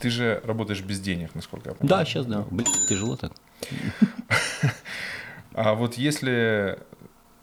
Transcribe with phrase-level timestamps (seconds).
[0.00, 2.06] Ты же работаешь без денег, насколько я Да, понимаю.
[2.06, 2.44] сейчас да.
[2.50, 3.32] Блин, тяжело так.
[5.52, 6.78] А вот если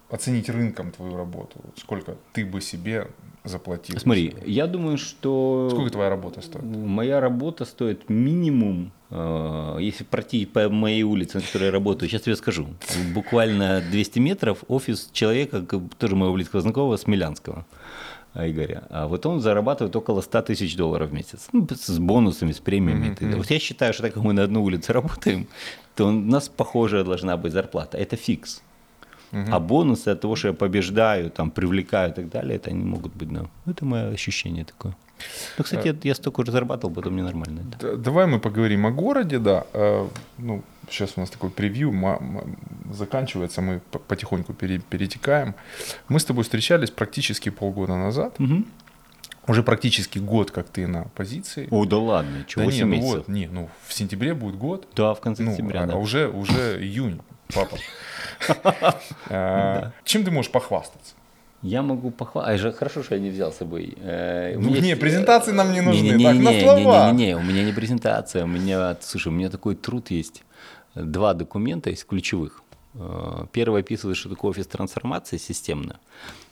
[0.10, 3.08] оценить рынком твою работу, сколько ты бы себе
[3.44, 4.00] заплатил?
[4.00, 6.64] Смотри, я думаю, что Сколько твоя работа стоит?
[6.64, 12.22] моя работа стоит минимум, э, если пройти по моей улице, на которой я работаю, сейчас
[12.22, 12.68] тебе скажу,
[13.14, 15.62] буквально 200 метров офис человека,
[15.98, 17.66] тоже моего близкого знакомого, Смелянского.
[18.38, 18.84] А, Игоря.
[18.90, 21.48] А вот он зарабатывает около 100 тысяч долларов в месяц.
[21.54, 23.16] Ну, с бонусами, с премиями.
[23.16, 23.36] далее.
[23.38, 25.48] Вот я считаю, что так как мы на одну улицу работаем,
[25.96, 27.98] то у нас похожая должна быть зарплата.
[27.98, 28.62] Это фикс.
[29.32, 33.14] А бонусы от того, что я побеждаю, там, привлекаю и так далее, это они могут
[33.14, 33.46] быть, да.
[33.66, 34.96] Это мое ощущение такое.
[35.58, 37.62] Ну, кстати, я, я столько уже зарабатывал, потом мне нормально.
[37.80, 37.96] да.
[37.96, 39.64] Давай мы поговорим о городе, да.
[39.74, 41.92] Э, Ну, сейчас у нас такой превью,
[42.92, 45.56] заканчивается, мы по- потихоньку пере- перетекаем.
[46.10, 48.40] Мы с тобой встречались практически полгода назад.
[48.40, 48.66] Мгм.
[49.48, 51.68] Уже практически год, как ты на позиции.
[51.72, 53.18] О, да ладно, что, да 8 не, ну месяцев?
[53.18, 54.88] вот, не, ну в сентябре будет год.
[54.96, 55.94] Да, в конце Ну, сентября, а, да.
[55.94, 57.22] а уже, уже июнь,
[57.54, 57.78] папа.
[59.30, 61.14] Э, Чем ты можешь похвастаться?
[61.64, 62.64] Я могу похвалить.
[62.64, 63.96] А хорошо, что я не взял с собой.
[64.00, 67.12] Э, Ну, не, презентации нам не нужны, Не-не-не, так, на слова.
[67.12, 70.44] Не-не-не, у меня не презентация, у меня, слушай, у меня такой труд есть.
[71.04, 72.64] Два документа есть ключевых.
[72.96, 76.00] Э, Первый описывает, что такое офис трансформации системно,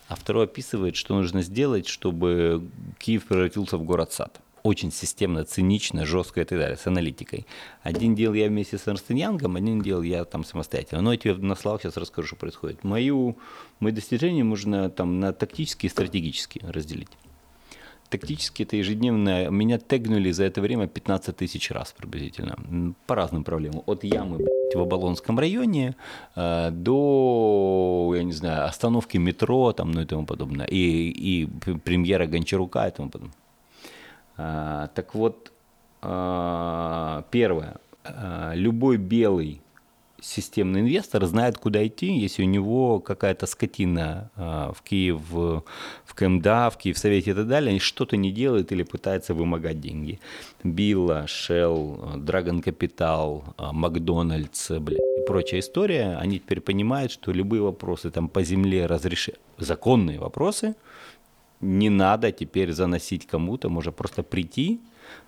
[0.07, 4.39] а второй описывает, что нужно сделать, чтобы Киев превратился в город-сад.
[4.63, 7.45] Очень системно, цинично, жестко и так далее, с аналитикой.
[7.83, 11.01] Один делал я вместе с Эрнст Янгом, один делал я там самостоятельно.
[11.01, 12.83] Но я тебе на словах сейчас расскажу, что происходит.
[12.83, 13.37] Мою,
[13.79, 17.11] мои достижения можно там на тактические и стратегические разделить.
[18.09, 19.49] Тактически это ежедневно.
[19.49, 22.55] Меня тегнули за это время 15 тысяч раз приблизительно.
[23.07, 23.83] По разным проблемам.
[23.85, 25.95] От ямы блядь, в Оболонском районе
[26.35, 30.67] э, до, я не знаю, остановки метро там, ну и тому подобное.
[30.67, 31.45] И, и
[31.83, 33.35] премьера Гончарука и тому подобное.
[34.37, 35.51] А, так вот,
[36.01, 37.77] а, первое.
[38.03, 39.61] А, любой белый
[40.25, 45.63] системный инвестор знает, куда идти, если у него какая-то скотина а, в Киев, в
[46.13, 50.19] КМДА, в Киевсовете и так далее, и что-то не делает или пытается вымогать деньги.
[50.63, 57.61] Билла, Shell, Dragon Capital, а, Макдональдс, блядь, и прочая история, они теперь понимают, что любые
[57.61, 60.75] вопросы там по земле разрешить, законные вопросы,
[61.61, 64.81] не надо теперь заносить кому-то, можно просто прийти,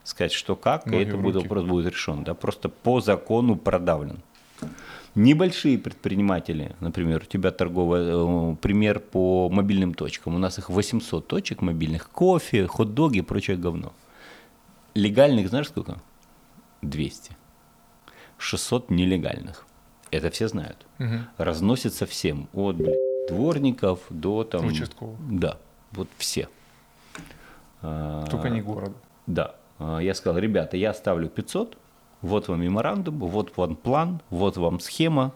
[0.04, 2.24] сказать, что как, Ноги и это будет, вопрос будет решен.
[2.24, 2.34] Да?
[2.34, 4.22] Просто по закону продавлен.
[5.18, 10.36] Небольшие предприниматели, например, у тебя торговый э, пример по мобильным точкам.
[10.36, 12.10] У нас их 800 точек мобильных.
[12.12, 13.94] Кофе, хот-доги и прочее говно.
[14.94, 15.98] Легальных знаешь сколько?
[16.84, 17.36] 200.
[18.38, 19.66] 600 нелегальных.
[20.12, 20.86] Это все знают.
[21.00, 21.26] Мгм.
[21.38, 22.48] Разносится всем.
[22.54, 22.96] От блядь,
[23.28, 24.68] дворников до там...
[24.68, 25.18] Участковых.
[25.32, 25.58] Да,
[25.94, 26.48] вот все.
[27.82, 28.92] А, Только не город.
[29.26, 29.56] да.
[29.80, 31.76] А, Я сказал, ребята, я ставлю 500,
[32.22, 35.34] вот вам меморандум, вот вам план, вот вам схема,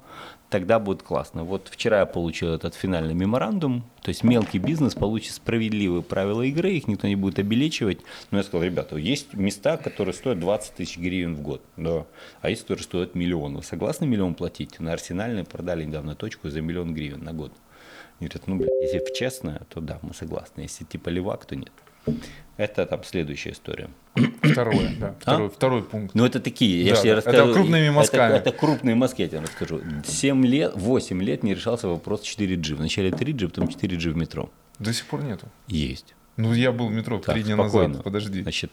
[0.50, 1.44] тогда будет классно.
[1.44, 6.72] Вот вчера я получил этот финальный меморандум, то есть мелкий бизнес получит справедливые правила игры,
[6.72, 8.00] их никто не будет обелечивать.
[8.30, 12.06] Но я сказал, ребята, есть места, которые стоят 20 тысяч гривен в год, да,
[12.42, 13.56] а есть, которые стоят миллион.
[13.56, 14.80] Вы согласны миллион платить?
[14.80, 17.54] На Арсенальной продали недавно точку за миллион гривен на год.
[18.20, 20.62] Они говорят, ну, блядь, если в честное, то да, мы согласны.
[20.62, 21.72] Если типа левак, то нет.
[22.58, 23.90] Это там следующая история.
[24.44, 25.16] Второе, да.
[25.20, 26.14] Второй, второй пункт.
[26.14, 27.54] Ну, это такие, я Да, же тебе да, это расскажу.
[27.54, 28.34] крупными Это- мазками.
[28.38, 29.82] Это, крупные мазки, я тебе расскажу.
[30.06, 32.76] 7 лет, 8 лет не решался вопрос 4G.
[32.76, 34.52] Вначале 3G, потом 4G в метро.
[34.80, 35.48] До сих пор нету.
[35.68, 36.14] Есть.
[36.38, 37.88] Ну, я был в метро Так, три дня спокойно.
[37.90, 38.04] назад.
[38.04, 38.42] Подожди.
[38.42, 38.72] Значит,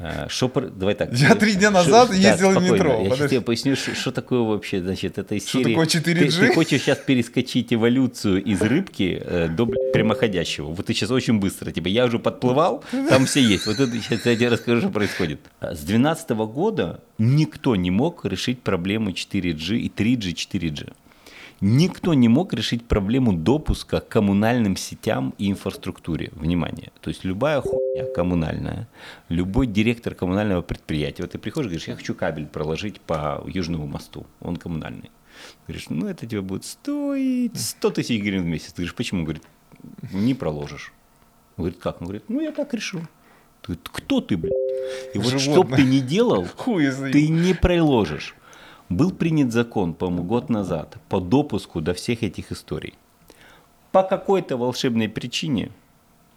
[0.00, 1.12] э, шо про- давай так.
[1.12, 2.72] Я три дня назад ездил в спокойно.
[2.74, 3.28] метро, Я сейчас подожди.
[3.36, 6.38] тебе поясню, что, что такое вообще, значит, это из Что серии- такое Ты, 4G?
[6.48, 10.66] ты хочешь сейчас перескочить эволюцию из рыбки э, до блядь, прямоходящего.
[10.66, 11.70] Вот ты сейчас очень быстро.
[11.70, 13.66] Типа, я уже подплывал, там все есть.
[13.66, 15.40] Вот это сейчас я тебе расскажу, что происходит.
[15.60, 20.92] С 2012 года никто не мог решить проблему 4G и 3G, 4G.
[21.60, 26.30] Никто не мог решить проблему допуска к коммунальным сетям и инфраструктуре.
[26.32, 26.90] Внимание.
[27.02, 28.88] То есть любая хуйня коммунальная,
[29.28, 33.86] любой директор коммунального предприятия, вот ты приходишь и говоришь, я хочу кабель проложить по Южному
[33.86, 35.10] мосту, он коммунальный.
[35.66, 38.68] Говоришь, ну это тебе будет стоить 100 тысяч гривен в месяц.
[38.68, 39.24] Ты говоришь, почему?
[39.24, 39.42] Говорит,
[40.12, 40.92] не проложишь.
[41.56, 42.00] Он говорит, как?
[42.00, 43.00] Он говорит, ну я так решу.
[43.60, 44.52] Ты говорит, кто ты, блядь?
[45.14, 46.46] И вот что бы ты ни делал,
[47.12, 48.34] ты не приложишь.
[48.90, 52.94] Был принят закон, по-моему, год назад по допуску до всех этих историй.
[53.92, 55.70] По какой-то волшебной причине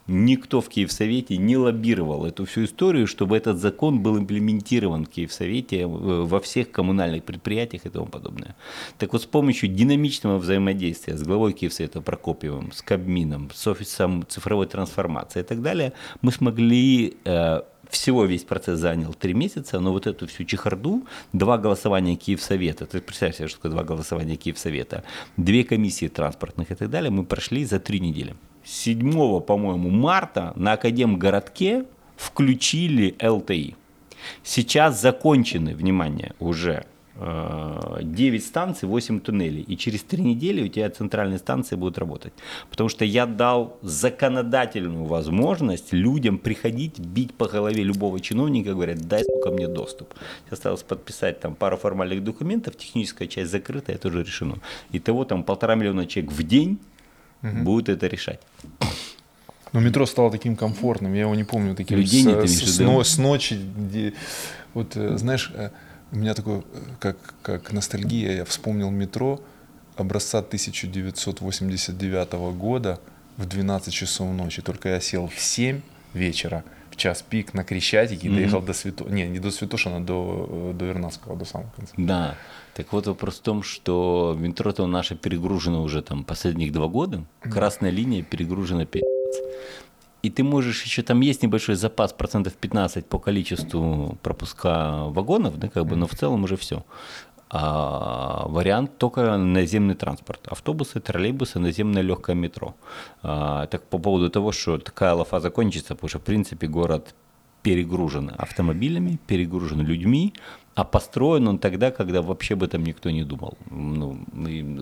[0.08, 5.82] Никто в Киевсовете не лоббировал эту всю историю, чтобы этот закон был имплементирован в Киевсовете
[5.82, 8.56] э, во всех коммунальных предприятиях и тому подобное.
[8.98, 14.68] Так вот, с помощью динамичного взаимодействия с главой Киевсовета Прокопьевым, с Кабмином, с офисом цифровой
[14.68, 20.08] трансформации и так далее, мы смогли э, всего весь процесс занял три месяца, но вот
[20.08, 25.04] эту всю чехарду, два голосования Киевсовета, ты представь себе, что такое два голосования Киевсовета,
[25.38, 28.36] две комиссии транспортных и так далее, мы прошли за три недели.
[28.63, 33.75] 7, по-моему, марта на Академгородке включили ЛТИ.
[34.44, 39.62] Сейчас закончены, внимание, уже 9 э, станций, 8 туннелей.
[39.62, 42.33] И через 3 недели у тебя центральные станции будут работать.
[42.69, 49.24] Потому что я дал законодательную возможность людям приходить, бить по голове любого чиновника, говорят, дай,
[49.24, 50.13] сука, мне доступ.
[50.50, 54.57] Осталось подписать там пару формальных документов, техническая часть закрыта, это уже решено.
[54.92, 56.80] И того там полтора миллиона человек в день
[57.44, 57.57] угу.
[57.60, 58.40] будут это решать.
[59.72, 63.07] Но метро стало таким комфортным, я его не помню, таким Людей с, нет, с, с,
[63.13, 64.13] с ночи, где,
[64.74, 65.69] вот э, знаешь, э,
[66.12, 66.63] у меня такое,
[67.00, 69.42] как, как ностальгия, я вспомнил метро
[69.95, 73.00] образца 1989 года
[73.38, 74.62] в 12 часов ночи.
[74.62, 75.81] Только я сел в 7
[76.13, 76.63] вечера,
[76.94, 78.36] в час пик на Крещатике, mm-hmm.
[78.36, 79.04] доехал до Свято...
[79.06, 81.94] Не, не до Святошина, до, до Вернадского, до самого конца.
[81.98, 82.36] Да.
[82.75, 87.24] Так вот вопрос в том, что метро-то наше перегружено уже там последних два года.
[87.42, 89.04] Красная линия перегружена 5
[90.24, 95.68] и ты можешь еще, там есть небольшой запас, процентов 15 по количеству пропуска вагонов, да,
[95.68, 96.86] как бы, но в целом уже все.
[97.56, 100.48] А, вариант только наземный транспорт.
[100.48, 102.74] Автобусы, троллейбусы, наземное легкое метро.
[103.22, 107.14] А, так по поводу того, что такая лафа закончится, потому что, в принципе, город
[107.62, 110.34] перегружен автомобилями, перегружен людьми,
[110.74, 113.56] а построен он тогда, когда вообще об этом никто не думал.
[113.70, 114.18] Ну,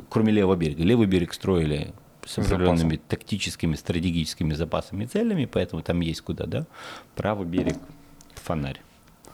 [0.10, 0.84] кроме левого берега.
[0.84, 1.94] Левый берег строили
[2.26, 3.00] с определенными Запасом.
[3.10, 6.66] тактическими, стратегическими запасами и целями, поэтому там есть куда, да?
[7.16, 7.76] Правый берег,
[8.36, 8.80] фонарь.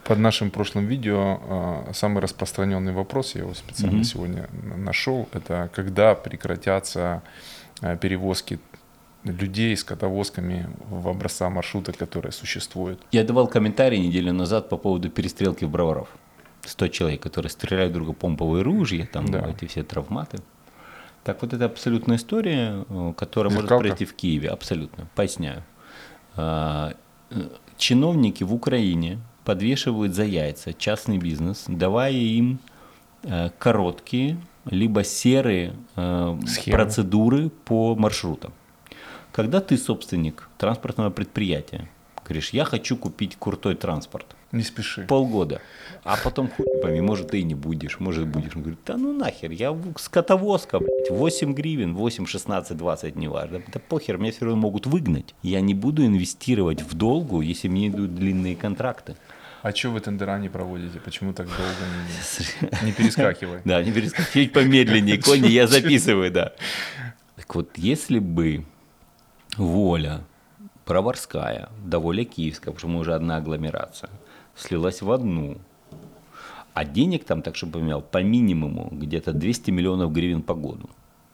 [0.07, 4.03] Под нашим прошлым видео а, самый распространенный вопрос, я его специально mm-hmm.
[4.03, 7.21] сегодня нашел, это когда прекратятся
[7.81, 8.57] а, перевозки
[9.25, 13.01] людей с котовозками в образца маршрута, которые существуют.
[13.11, 16.07] Я давал комментарий неделю назад по поводу перестрелки в Броваров.
[16.61, 19.49] 100 человек, которые стреляют друг друга помповые ружья, там да.
[19.49, 20.39] эти все травматы.
[21.25, 23.73] Так вот, это абсолютная история, э, которая Зеркалка.
[23.73, 24.49] может произойти в Киеве.
[24.49, 25.09] Абсолютно.
[25.15, 25.63] Поясняю.
[26.37, 26.93] А,
[27.31, 32.59] э, чиновники в Украине подвешивают за яйца частный бизнес, давая им
[33.23, 36.77] э, короткие, либо серые Схемы.
[36.77, 38.51] процедуры по маршрутам.
[39.31, 41.87] Когда ты собственник транспортного предприятия,
[42.25, 45.05] говоришь, я хочу купить крутой транспорт, не спеши.
[45.07, 45.61] Полгода.
[46.03, 48.53] А потом хуй пойми, может ты и не будешь, может будешь.
[48.53, 53.61] Он говорит, да ну нахер, я скотовозка, блядь, 8 гривен, 8, 16, 20, неважно.
[53.73, 55.33] Да похер, меня все равно могут выгнать.
[55.41, 59.15] Я не буду инвестировать в долгу, если мне идут длинные контракты.
[59.61, 60.99] А что вы тендера не проводите?
[60.99, 61.63] Почему так долго
[62.81, 63.61] не, не перескакивай?
[63.65, 66.53] Да, не перескакивай, чуть помедленнее, кони, я записываю, да.
[67.35, 68.65] Так вот, если бы
[69.57, 70.21] воля
[70.85, 74.09] Проварская, да воля Киевская, потому что мы уже одна агломерация–
[74.57, 75.57] слилась в одну.
[76.73, 80.89] А денег там, так чтобы поменял, по минимуму где-то 200 миллионов гривен по году.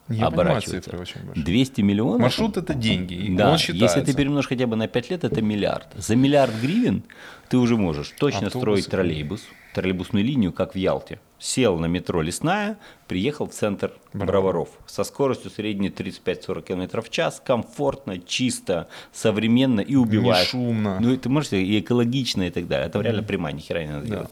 [0.09, 0.91] Я оборачивается.
[0.91, 2.21] Цифры очень 200 миллионов.
[2.21, 3.33] Маршрут это деньги.
[3.35, 5.87] Да, если ты перемножишь хотя бы на 5 лет, это миллиард.
[5.95, 7.03] За миллиард гривен
[7.49, 8.59] ты уже можешь точно Автобусы.
[8.59, 9.43] строить троллейбус,
[9.75, 11.19] троллейбусную линию, как в Ялте.
[11.39, 12.77] Сел на метро Лесная,
[13.07, 19.95] приехал в центр Броваров со скоростью средней 35-40 км в час, комфортно, чисто, современно и
[19.95, 20.47] убивает.
[20.47, 20.99] Не шумно.
[20.99, 22.87] Ну, ты можешь и экологично и так далее.
[22.87, 24.15] Это реально прямая, ни хера не надо да.
[24.15, 24.31] делать.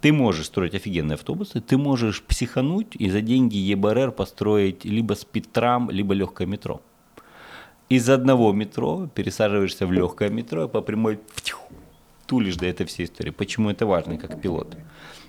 [0.00, 5.90] Ты можешь строить офигенные автобусы, ты можешь психануть и за деньги ЕБРР построить либо спидтрам,
[5.90, 6.80] либо легкое метро.
[7.88, 11.18] Из одного метро пересаживаешься в легкое метро и по прямой
[12.26, 13.30] тулишь до этой всей истории.
[13.30, 14.76] Почему это важно, как пилот?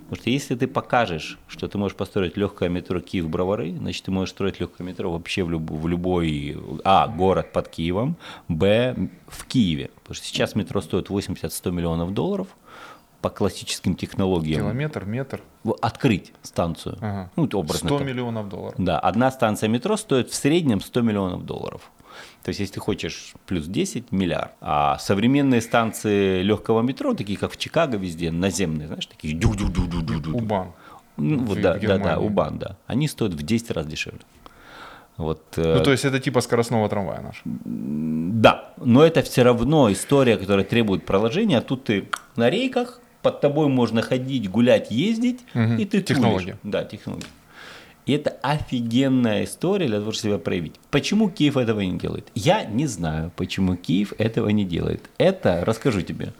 [0.09, 4.31] Потому что если ты покажешь, что ты можешь построить легкое метро Киев-Бровары, значит, ты можешь
[4.31, 8.17] строить легкое метро вообще в, люб, в любой, а, город под Киевом,
[8.47, 9.91] б, в Киеве.
[10.01, 12.47] Потому что сейчас метро стоит 80-100 миллионов долларов
[13.21, 14.61] по классическим технологиям.
[14.61, 15.41] Километр, метр.
[15.81, 16.97] Открыть станцию.
[17.01, 17.31] Ага.
[17.35, 18.07] Ну, образно 100 так.
[18.07, 18.75] миллионов долларов.
[18.77, 21.91] Да, одна станция метро стоит в среднем 100 миллионов долларов.
[22.43, 27.51] То есть, если ты хочешь плюс 10 миллиард, а современные станции легкого метро, такие как
[27.51, 30.71] в Чикаго везде, наземные, знаешь, такие дю дю дю дю дю Убан.
[31.17, 32.77] Ну, вот, да, да, да, Убан, да.
[32.87, 34.21] Они стоят в 10 раз дешевле.
[35.17, 37.41] Вот, э, ну, то есть это типа скоростного трамвая наш.
[37.43, 41.57] Да, но это все равно история, которая требует проложения.
[41.57, 42.07] А тут ты
[42.37, 45.73] на рейках, под тобой можно ходить, гулять, ездить, угу.
[45.73, 46.57] и ты Технология.
[46.63, 47.27] Да, технология.
[48.05, 50.75] И это офигенная история для того, чтобы себя проявить.
[50.89, 52.31] Почему Киев этого не делает?
[52.33, 55.09] Я не знаю, почему Киев этого не делает.
[55.19, 56.33] Это расскажу тебе.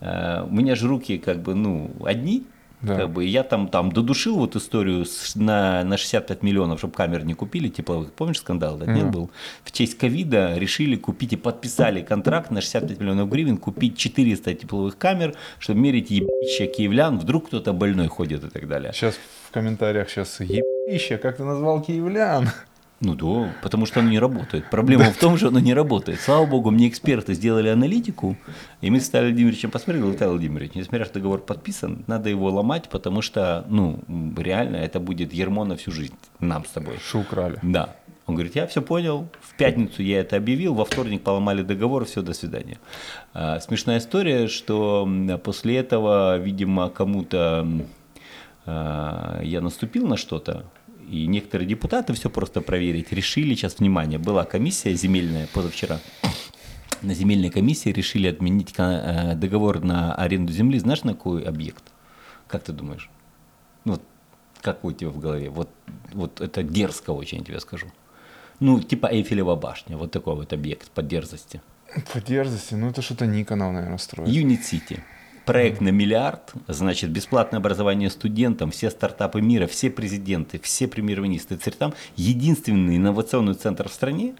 [0.00, 2.44] Э, у меня же руки как бы, ну, одни,
[2.80, 2.96] да.
[2.96, 7.24] Как бы я там, там додушил вот историю с, на, на 65 миллионов, чтобы камер
[7.24, 8.12] не купили тепловых.
[8.12, 8.76] Помнишь скандал?
[8.76, 8.94] Да, mm.
[8.94, 9.30] нет был?
[9.64, 14.96] В честь ковида решили купить и подписали контракт на 65 миллионов гривен купить 400 тепловых
[14.96, 17.18] камер, чтобы мерить ебище киевлян.
[17.18, 18.92] Вдруг кто-то больной ходит и так далее.
[18.92, 19.18] Сейчас
[19.48, 22.48] в комментариях сейчас ебище, как ты назвал киевлян?
[23.00, 24.68] Ну да, потому что оно не работает.
[24.70, 26.20] Проблема в том, что оно не работает.
[26.20, 28.36] Слава богу, мне эксперты сделали аналитику,
[28.80, 32.88] и мы с Виталием Владимировичем посмотрели, Виталий Владимирович, несмотря что договор подписан, надо его ломать,
[32.88, 34.00] потому что, ну,
[34.36, 36.96] реально, это будет ермо на всю жизнь нам с тобой.
[36.98, 37.58] Что украли.
[37.62, 37.94] Да.
[38.26, 42.20] Он говорит, я все понял, в пятницу я это объявил, во вторник поломали договор, все,
[42.20, 42.78] до свидания.
[43.32, 45.08] А, смешная история, что
[45.42, 47.66] после этого, видимо, кому-то
[48.66, 50.66] а, я наступил на что-то,
[51.10, 56.00] и некоторые депутаты все просто проверить решили, сейчас, внимание, была комиссия земельная позавчера,
[57.02, 60.78] на земельной комиссии решили отменить э, договор на аренду земли.
[60.78, 61.84] Знаешь, на какой объект?
[62.48, 63.10] Как ты думаешь?
[63.84, 64.02] Ну, вот,
[64.60, 65.50] как у тебя в голове?
[65.50, 65.70] Вот,
[66.12, 67.86] вот это дерзко очень, я тебе скажу.
[68.60, 71.62] Ну, типа Эйфелева башня, вот такой вот объект по дерзости.
[72.12, 72.74] По дерзости?
[72.74, 74.28] Ну, это что-то Никонов, наверное, строит.
[74.28, 75.02] Юнит Сити
[75.48, 81.94] проект на миллиард, значит, бесплатное образование студентам, все стартапы мира, все президенты, все премьер-министры, там
[82.16, 84.34] единственный инновационный центр в стране.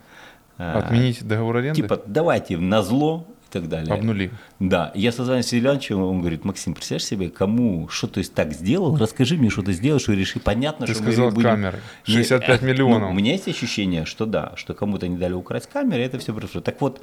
[0.59, 1.81] А, Отменить договор аренды?
[1.81, 3.95] Типа, давайте на зло и так далее.
[3.95, 4.31] Обнули.
[4.61, 4.93] Да.
[4.95, 8.95] Я созвонился с Ильянчевым, он говорит, Максим, представляешь себе, кому, что то есть так сделал,
[8.99, 10.41] расскажи мне, что ты сделал, что реши.
[10.41, 11.49] Понятно, ты что сказал мы будем...
[11.49, 13.01] камеры, 65 Не, миллионов.
[13.01, 16.35] Ну, у меня есть ощущение, что да, что кому-то не дали украсть камеры, это все
[16.35, 16.61] прошло.
[16.61, 17.01] Так вот,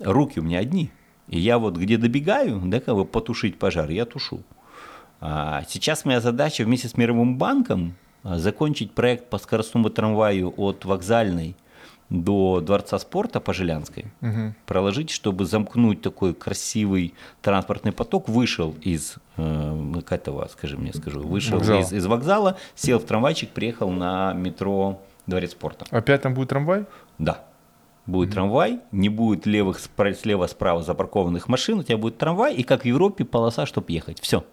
[0.00, 0.90] руки у меня одни–
[1.28, 4.40] и я вот где добегаю, да, как бы потушить пожар, я тушу.
[5.20, 10.84] А сейчас моя задача вместе с Мировым банком а, закончить проект по скоростному трамваю от
[10.84, 11.56] вокзальной
[12.08, 14.54] до Дворца спорта по Жилянской, угу.
[14.66, 21.58] проложить, чтобы замкнуть такой красивый транспортный поток, вышел из э, этого, скажи мне, скажу, вышел
[21.58, 21.80] Вокзал.
[21.80, 25.84] из, из вокзала, сел в трамвайчик, приехал на метро Дворец спорта.
[25.90, 26.84] Опять там будет трамвай?
[27.18, 27.44] Да
[28.06, 29.80] будет трамвай, не будет левых
[30.20, 34.20] слева справа запаркованных машин, у тебя будет трамвай, и как в Европе полоса, чтобы ехать.
[34.20, 34.44] Все.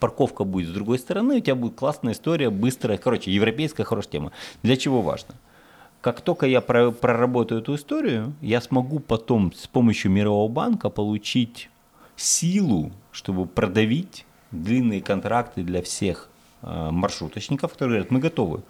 [0.00, 4.32] Парковка будет с другой стороны, у тебя будет классная история, быстрая, короче, европейская хорошая тема.
[4.62, 5.34] Для чего важно?
[6.00, 11.68] Как только я проработаю эту историю, я смогу потом с помощью Мирового банка получить
[12.14, 16.30] силу, чтобы продавить длинные контракты для всех
[16.62, 18.62] маршруточников, которые говорят, мы готовы,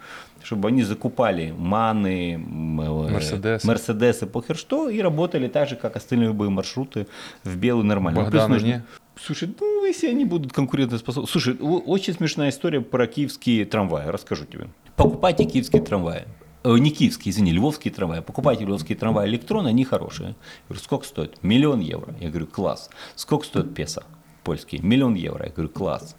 [0.42, 6.28] чтобы они закупали маны, э, Мерседесы, Мерседесы похер что, и работали так же, как остальные
[6.28, 7.06] любые маршруты
[7.44, 8.22] в белую нормально.
[8.22, 8.66] Богдан, нужно...
[8.66, 8.82] не?
[9.20, 11.28] Слушай, ну если они будут конкурентоспособны.
[11.28, 14.68] Слушай, очень смешная история про киевские трамваи, расскажу тебе.
[14.96, 16.26] Покупайте киевские трамваи.
[16.64, 18.20] Э, не киевские, извини, львовские трамваи.
[18.20, 20.28] Покупайте львовские трамваи электрон, они хорошие.
[20.28, 20.34] Я
[20.68, 21.42] говорю, сколько стоит?
[21.42, 22.14] Миллион евро.
[22.20, 22.90] Я говорю, класс.
[23.14, 24.04] Сколько стоит песо
[24.44, 24.78] польский?
[24.78, 25.46] Миллион евро.
[25.46, 26.16] Я говорю, класс.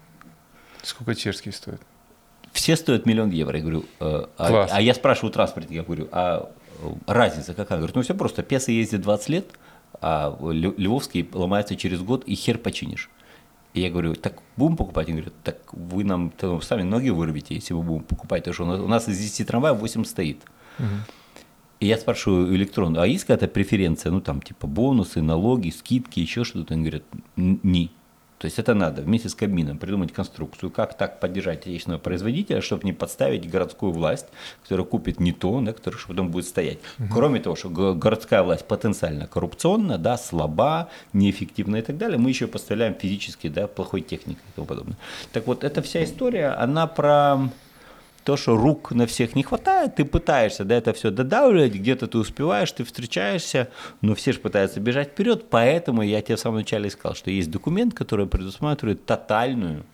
[0.84, 1.82] Сколько чешский стоит?
[2.52, 3.58] Все стоят миллион евро.
[3.58, 7.78] Я говорю, э, а, а я спрашиваю транспорт, я говорю, а э, разница какая?
[7.78, 9.48] Говорит, ну все просто, песо ездит 20 лет,
[10.02, 13.10] а львовский ломается через год, и хер починишь.
[13.74, 15.08] И я говорю, так будем покупать?
[15.08, 18.88] Они говорят, так вы нам сами ноги вырвете, если мы будем покупать, потому что у
[18.88, 20.42] нас из 10 трамваев 8 стоит.
[20.80, 20.88] Угу.
[21.80, 26.44] И я спрашиваю электрон, а есть какая-то преференция, ну там типа бонусы, налоги, скидки, еще
[26.44, 26.74] что-то?
[26.74, 27.04] Они говорят,
[27.36, 27.92] не.
[28.40, 32.86] То есть это надо вместе с Кабмином придумать конструкцию, как так поддержать отечественного производителя, чтобы
[32.86, 34.28] не подставить городскую власть,
[34.64, 36.80] которая купит не то, да, которая потом будет стоять.
[37.00, 37.08] Угу.
[37.14, 42.48] Кроме того, что городская власть потенциально коррупционна, да, слаба, неэффективна и так далее, мы еще
[42.48, 44.98] поставляем физически да, плохой техникой и тому подобное.
[45.34, 47.50] Так вот, эта вся история, она про
[48.24, 52.18] то, что рук на всех не хватает, ты пытаешься да, это все додавливать, где-то ты
[52.18, 53.70] успеваешь, ты встречаешься,
[54.02, 57.52] но все же пытаются бежать вперед, поэтому я тебе в самом начале сказал, что есть
[57.52, 59.86] документ, который предусматривает тотальную...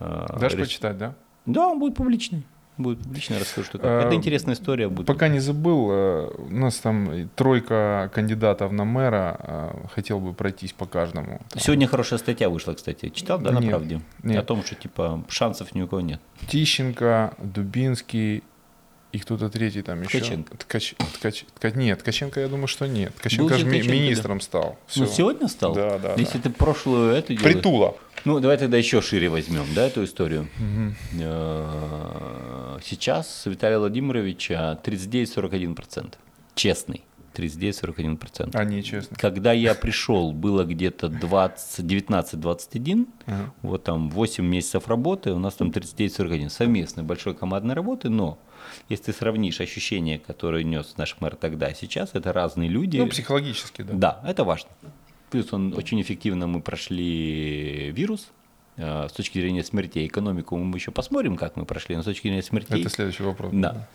[0.00, 0.68] Э, Дашь рес...
[0.68, 1.14] почитать, да?
[1.46, 2.44] Да, он будет публичный
[2.78, 3.78] будет публично расскажу, что.
[3.78, 5.06] Это э, интересная история будет.
[5.06, 10.72] Пока не забыл, э, у нас там тройка кандидатов на мэра, э, хотел бы пройтись
[10.72, 11.40] по каждому.
[11.56, 13.08] Сегодня хорошая статья вышла, кстати.
[13.08, 14.00] Читал, да, на нет, правде?
[14.22, 14.38] Нет.
[14.38, 16.20] О том, что типа шансов ни у кого нет.
[16.48, 18.42] Тищенко, Дубинский,
[19.12, 20.18] и кто-то третий там еще.
[20.18, 20.56] Ткаченко.
[20.58, 23.14] Ткач, ткач, ткач, нет, Ткаченко, я думаю, что нет.
[23.14, 24.44] Ткаченко же ми- министром да.
[24.44, 24.78] стал.
[24.86, 25.00] Все.
[25.00, 25.74] Ну, сегодня стал?
[25.74, 26.14] Да, да.
[26.16, 26.44] Если да.
[26.44, 27.54] ты прошлую эту делаешь...
[27.54, 27.96] Притула.
[28.26, 30.48] Ну, давай тогда еще шире возьмем, да, эту историю.
[30.58, 30.94] Угу.
[32.82, 36.14] Сейчас Виталия Владимировича 39-41%.
[36.56, 37.04] Честный.
[37.34, 38.50] 39-41%.
[38.54, 39.16] А, не, честно.
[39.16, 43.52] Когда я пришел, было где-то 19-21, ага.
[43.62, 46.48] вот там 8 месяцев работы, у нас там 39-41.
[46.48, 48.38] Совместной большой командной работы, но
[48.88, 52.98] если ты сравнишь ощущения, которые нес наш мэр тогда и сейчас, это разные люди.
[52.98, 53.94] Ну, психологически, да.
[53.94, 54.70] Да, это важно.
[55.30, 58.28] Плюс он очень эффективно мы прошли вирус,
[58.76, 60.06] э, с точки зрения смертей.
[60.06, 62.80] Экономику мы еще посмотрим, как мы прошли, но с точки зрения смертей...
[62.80, 63.50] Это следующий вопрос.
[63.52, 63.88] Да.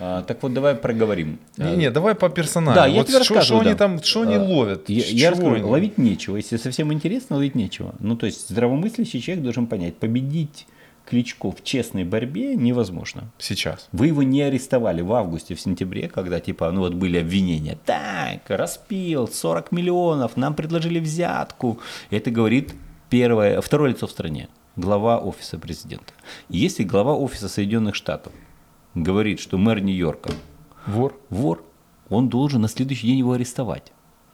[0.00, 1.40] А, так вот, давай проговорим.
[1.56, 2.76] Не, не, давай по персонажу.
[2.76, 3.42] Да, я вот тебе расскажу.
[3.42, 3.70] Что да.
[3.70, 4.88] они там, что они а, ловят?
[4.88, 5.64] Я, я расскажу, они...
[5.64, 6.36] ловить нечего.
[6.36, 7.96] Если совсем интересно, ловить нечего.
[7.98, 10.68] Ну, то есть здравомыслящий человек должен понять, победить
[11.08, 13.32] Кличко в честной борьбе невозможно.
[13.38, 13.88] Сейчас.
[13.92, 17.78] Вы его не арестовали в августе, в сентябре, когда типа, ну вот были обвинения.
[17.86, 21.80] Так, распил 40 миллионов, нам предложили взятку.
[22.10, 22.74] Это говорит
[23.08, 26.12] первое, второе лицо в стране, глава офиса президента.
[26.50, 28.34] Если глава офиса Соединенных Штатов
[28.94, 30.32] говорит, что мэр Нью-Йорка
[30.86, 31.64] вор, вор,
[32.10, 33.92] он должен на следующий день его арестовать.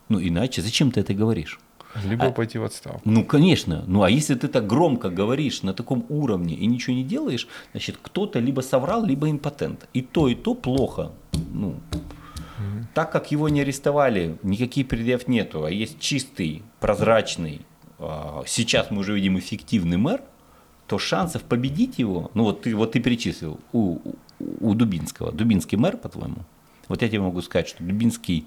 [0.09, 1.61] Ну иначе зачем ты это говоришь?
[2.03, 3.01] Либо а, пойти в отставку.
[3.05, 3.85] Ну, конечно.
[3.87, 7.99] Ну, а если ты так громко говоришь на таком уровне и ничего не делаешь, значит,
[8.03, 9.89] кто-то либо соврал, либо импотент.
[9.95, 11.13] И то, и то плохо.
[11.53, 11.79] Ну, угу.
[12.95, 17.61] Так как его не арестовали, никаких предъяв нету, а есть чистый, прозрачный,
[17.99, 20.23] а, сейчас мы уже видим эффективный мэр,
[20.87, 23.99] то шансов победить его, ну вот ты, вот ты перечислил, у,
[24.39, 26.45] у Дубинского, Дубинский мэр, по-твоему,
[26.89, 28.47] вот я тебе могу сказать, что Дубинский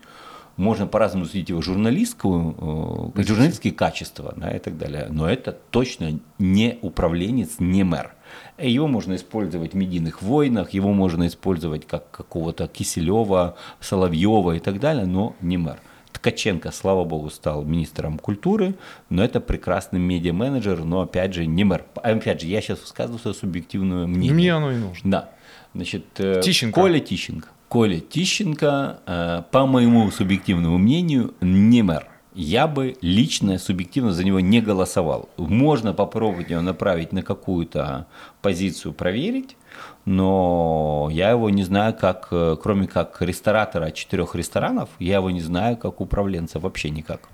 [0.57, 6.19] можно по-разному судить его журналистскую, э, журналистские качества да, и так далее, но это точно
[6.39, 8.13] не управленец, не мэр.
[8.57, 14.79] Его можно использовать в медийных войнах, его можно использовать как какого-то Киселева, Соловьева и так
[14.79, 15.77] далее, но не мэр.
[16.11, 18.75] Ткаченко, слава богу, стал министром культуры,
[19.09, 21.85] но это прекрасный медиа-менеджер, но опять же не мэр.
[21.95, 24.33] Опять же, я сейчас высказываю свое субъективное мнение.
[24.33, 25.11] Мне оно и нужно.
[25.11, 25.29] Да.
[25.75, 26.81] Значит, э, Тищенко.
[26.81, 27.49] Коля Тищенко.
[27.69, 32.07] Коля Тищенко, э, по моему субъективному мнению, не мэр.
[32.33, 35.27] Я бы лично, субъективно за него не голосовал.
[35.37, 38.05] Можно попробовать его направить на какую-то
[38.41, 39.57] позицию, проверить,
[40.05, 45.41] но я его не знаю как, э, кроме как ресторатора четырех ресторанов, я его не
[45.41, 47.27] знаю как управленца вообще никак.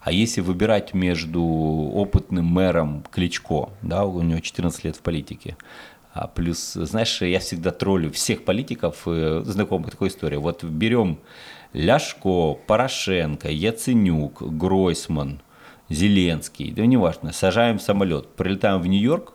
[0.00, 5.56] А если выбирать между опытным мэром Кличко, да, у него 14 лет в политике,
[6.18, 10.36] а плюс, знаешь, я всегда троллю всех политиков, э, знакомых такой истории.
[10.36, 11.20] Вот берем
[11.72, 15.40] Ляшко, Порошенко, Яценюк, Гройсман,
[15.88, 19.32] Зеленский, да неважно, сажаем в самолет, прилетаем в Нью-Йорк,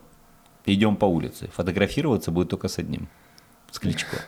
[0.66, 1.48] идем по улице.
[1.54, 3.08] Фотографироваться будет только с одним,
[3.70, 4.18] с Кличко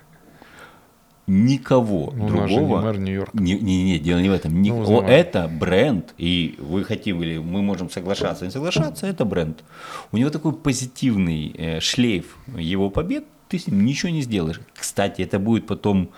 [1.27, 2.81] никого ну, другого.
[2.81, 3.37] мэр Нью-Йорка.
[3.39, 4.61] Не, не, не, дело не в этом.
[4.63, 4.73] Ник...
[4.73, 9.65] Ну, это бренд, и вы хотим или мы можем соглашаться, не соглашаться, это бренд.
[10.13, 14.61] У него такой позитивный э, шлейф его побед, ты с ним ничего не сделаешь.
[14.75, 16.11] Кстати, это будет потом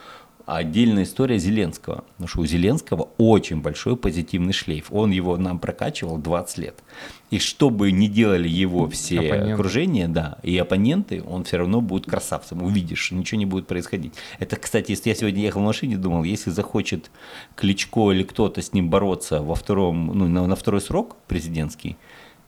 [0.46, 2.04] отдельная история Зеленского.
[2.12, 4.86] Потому что у Зеленского очень большой позитивный шлейф.
[4.90, 6.82] Он его нам прокачивал 20 лет.
[7.30, 9.52] И что бы ни делали его все оппоненты.
[9.52, 12.62] окружения, да, и оппоненты, он все равно будет красавцем.
[12.62, 14.14] Увидишь, ничего не будет происходить.
[14.38, 17.10] Это, кстати, если я сегодня ехал в машине, думал, если захочет
[17.54, 21.98] Кличко или кто-то с ним бороться во втором, ну, на, на второй срок президентский,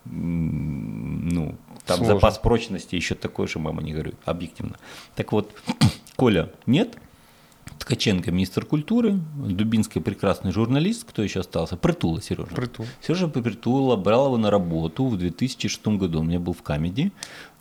[0.07, 2.15] ну, там Сложно.
[2.15, 4.77] запас прочности еще такой же, мама не говорю, объективно.
[5.15, 5.53] Так вот,
[6.17, 6.97] Коля, нет,
[7.81, 11.79] Ткаченко, министр культуры, Дубинский прекрасный журналист, кто еще остался?
[11.79, 12.55] Притула, Сережа.
[12.55, 12.87] Притула.
[13.01, 17.11] Сережа Притула брал его на работу в 2006 году, у меня был в Камеди,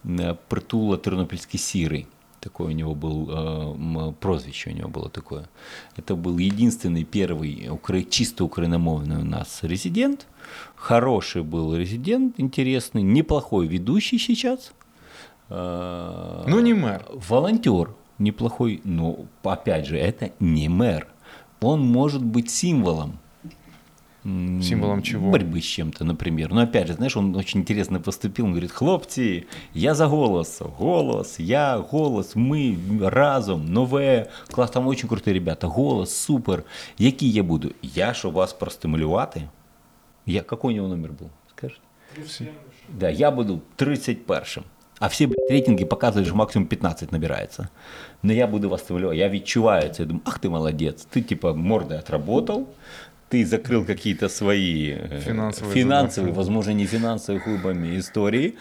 [0.03, 2.05] э, Притула Тернопольский Сирый.
[2.41, 5.47] Такое у него был, э, прозвище у него было такое.
[5.95, 8.03] Это был единственный первый укра...
[8.03, 10.27] чисто украиномовный у нас резидент.
[10.75, 14.73] Хороший был резидент, интересный, неплохой ведущий сейчас.
[15.49, 17.05] Э, ну, не мэр.
[17.13, 21.06] Волонтер неплохой, но опять же, это не мэр.
[21.60, 23.18] Он может быть символом.
[24.24, 25.30] Символом чего?
[25.30, 26.50] Борьбы с чем-то, например.
[26.50, 28.46] Но опять же, знаешь, он очень интересно поступил.
[28.46, 30.62] Он говорит, хлопцы, я за голос.
[30.78, 34.30] Голос, я, голос, мы, разум, нове.
[34.48, 35.68] Класс, там очень крутые ребята.
[35.68, 36.64] Голос, супер.
[36.96, 37.72] Який я буду?
[37.82, 39.48] Я, щоб вас простимулювати.
[40.26, 41.30] Я, какой у него номер был?
[41.50, 41.80] Скажешь?
[42.88, 44.64] Да, я буду 31-м.
[44.99, 47.69] А все блядь, рейтинги показывают, что максимум 15 набирается.
[48.21, 51.99] Но я буду восставлю, я відчуваю это, я думаю, ах ты молодец, ты типа мордой
[51.99, 52.67] отработал,
[53.29, 58.55] ты закрыл какие-то свои э, финансовые, финансовые возможно, не финансовые хлыбами истории.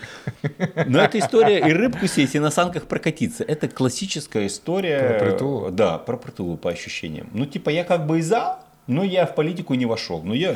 [0.87, 3.45] Но эта история и рыбку сесть, и на санках прокатиться.
[3.45, 5.19] Это классическая история.
[5.19, 5.71] Про притулу?
[5.71, 7.29] Да, про притулу по ощущениям.
[7.33, 10.23] Ну, типа, я как бы и за, но я в политику не вошел.
[10.23, 10.53] Но я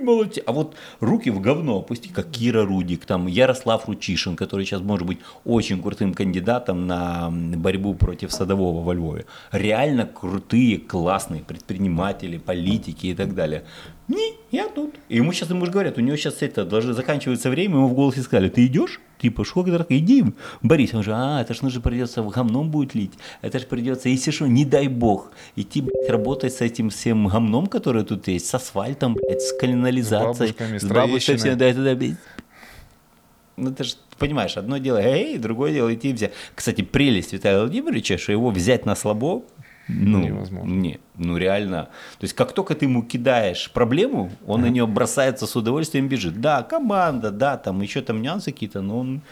[0.00, 0.42] молодцы.
[0.46, 5.06] А вот руки в говно опусти, как Кира Рудик, там Ярослав Ручишин, который сейчас может
[5.06, 9.26] быть очень крутым кандидатом на борьбу против Садового во Львове.
[9.52, 13.64] Реально крутые, классные предприниматели, политики и так далее.
[14.08, 14.94] Не, я тут.
[15.08, 17.94] И ему сейчас, ему же говорят, у него сейчас это, даже заканчивается время, ему в
[17.94, 19.00] голосе сказали, ты идешь?
[19.18, 20.24] Типа, что так, иди,
[20.62, 20.94] Борис.
[20.94, 23.12] Он же, а, это ж нужно придется в гамном будет лить.
[23.42, 27.66] Это ж придется, если что, не дай бог, идти, блядь, работать с этим всем гамном,
[27.66, 32.16] который тут есть, с асфальтом, блядь, с канализацией, с, с бабушками, да, это, да, блядь.
[33.56, 36.32] Ну, ты же понимаешь, одно дело, эй, другое дело идти взять.
[36.54, 39.42] Кстати, прелесть Виталия Владимировича, что его взять на слабо,
[39.88, 40.70] ну, невозможно.
[40.70, 41.84] Не, ну реально.
[42.18, 44.64] То есть как только ты ему кидаешь проблему, он mm-hmm.
[44.64, 46.40] на нее бросается с удовольствием бежит.
[46.40, 49.22] Да, команда, да, там еще там нюансы какие-то, но он,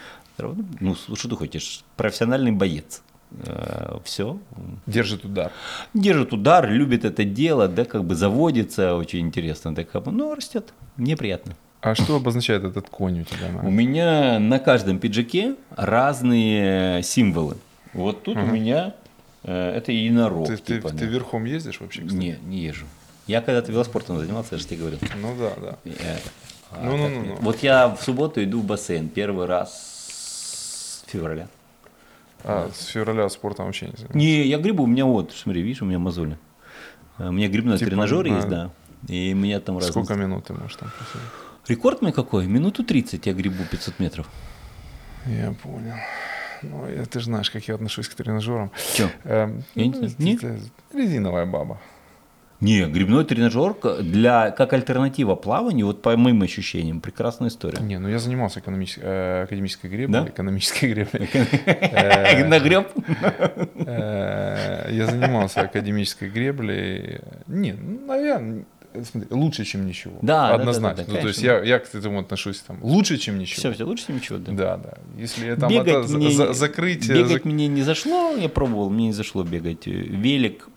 [0.81, 3.03] ну что ты хочешь, профессиональный боец.
[3.47, 4.38] Э, Все.
[4.87, 5.53] Держит удар.
[5.95, 10.35] Держит удар, любит это дело, да, как бы заводится, очень интересно, да, как бы, ну,
[10.35, 10.73] растет.
[10.97, 11.55] Мне приятно.
[11.81, 13.61] А что обозначает этот конь у тебя?
[13.62, 17.57] У меня на каждом пиджаке разные символы.
[17.92, 18.47] Вот тут угу.
[18.47, 18.95] у меня
[19.50, 20.46] это единорог.
[20.46, 22.02] Ты, типа, ты, ты верхом ездишь вообще?
[22.02, 22.16] Кстати?
[22.18, 22.87] Не, не езжу.
[23.26, 24.98] Я когда-то велоспортом занимался, я же тебе говорил.
[25.20, 25.78] Ну да, да.
[25.85, 26.18] Я,
[26.70, 27.37] а, ну, ну, ну, ну.
[27.40, 31.48] Вот я в субботу иду в бассейн первый раз с февраля.
[32.44, 34.18] А, с февраля спортом вообще не занимался?
[34.18, 36.38] Не, я грибу, у меня вот, смотри, видишь, у меня мозоли.
[37.18, 38.70] У меня грибной типа, тренажер есть, да.
[39.09, 39.92] И меня там разные...
[39.92, 41.28] Сколько минут ты можешь там посидеть?
[41.68, 42.46] Рекорд мой какой?
[42.46, 44.28] Минуту 30 я грибу 500 метров.
[45.26, 45.94] Я понял.
[46.70, 48.70] Ну, я, ты же знаешь, как я отношусь к тренажерам.
[48.94, 49.11] Че?
[49.24, 50.61] Эм, я ну, не знаю.
[50.92, 51.79] Резиновая баба.
[52.61, 57.79] Не, грибной тренажер для, как альтернатива плаванию, вот по моим ощущениям, прекрасная история.
[57.83, 60.22] Не, ну я занимался экономической, э, академической греблей.
[60.22, 60.26] Да?
[60.26, 61.29] Экономической греблей.
[62.48, 62.88] Нагреб?
[63.74, 67.20] Э, я занимался академической греблей.
[67.46, 68.64] Не, ну, наверное,
[69.04, 70.18] смотри, лучше, чем ничего.
[70.22, 71.04] Да, однозначно.
[71.04, 73.59] Да, да, да, ну, то есть я, я к этому отношусь там лучше, чем ничего.
[73.59, 74.52] Все, все лучше, чем ничего, да.
[74.52, 74.94] Да, да.
[75.16, 77.09] Если там бегать это мне, за, закрыть.
[77.09, 77.44] Бегать зак...
[77.44, 79.87] мне не зашло, я пробовал, мне не зашло бегать.
[79.87, 80.68] Велик,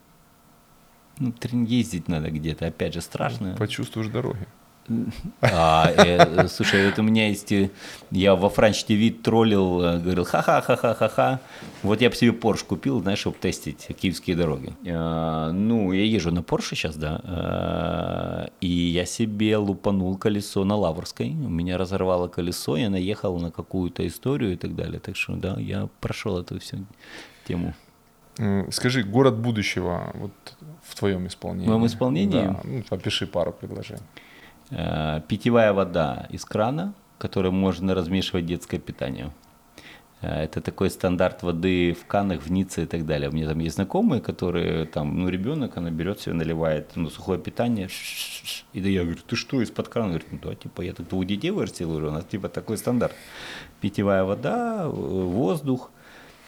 [1.20, 3.56] ну, ездить надо где-то, опять же, страшно.
[3.58, 4.48] Почувствуешь дороги.
[5.42, 7.70] А, э, слушай, это у меня есть, э,
[8.12, 11.40] я во Франч ТВ троллил, э, говорил, ха-ха-ха-ха-ха-ха,
[11.84, 14.74] вот я бы себе Порш купил, знаешь, чтобы тестить киевские дороги.
[14.86, 20.76] Э, ну, я езжу на Порше сейчас, да, э, и я себе лупанул колесо на
[20.76, 25.34] Лаврской, у меня разорвало колесо, я наехал на какую-то историю и так далее, так что,
[25.36, 26.86] да, я прошел эту всю
[27.48, 27.74] тему.
[28.72, 30.32] Скажи, город будущего вот
[30.84, 31.66] в твоем исполнении.
[31.66, 32.48] В моем исполнении?
[32.48, 34.04] Да, ну, опиши пару предложений.
[34.72, 39.32] Э, питьевая вода из крана, которой можно размешивать детское питание.
[40.22, 43.30] Э, это такой стандарт воды в канах, в Ницце и так далее.
[43.30, 47.40] У меня там есть знакомые, которые там, ну, ребенок, она берет себе, наливает ну, сухое
[47.40, 47.90] питание,
[48.74, 50.10] и да я говорю, ты что, из-под крана?
[50.10, 53.14] Говорит, ну да, типа, я тут у детей вырастил уже, у нас типа такой стандарт.
[53.82, 55.90] Питьевая вода, воздух,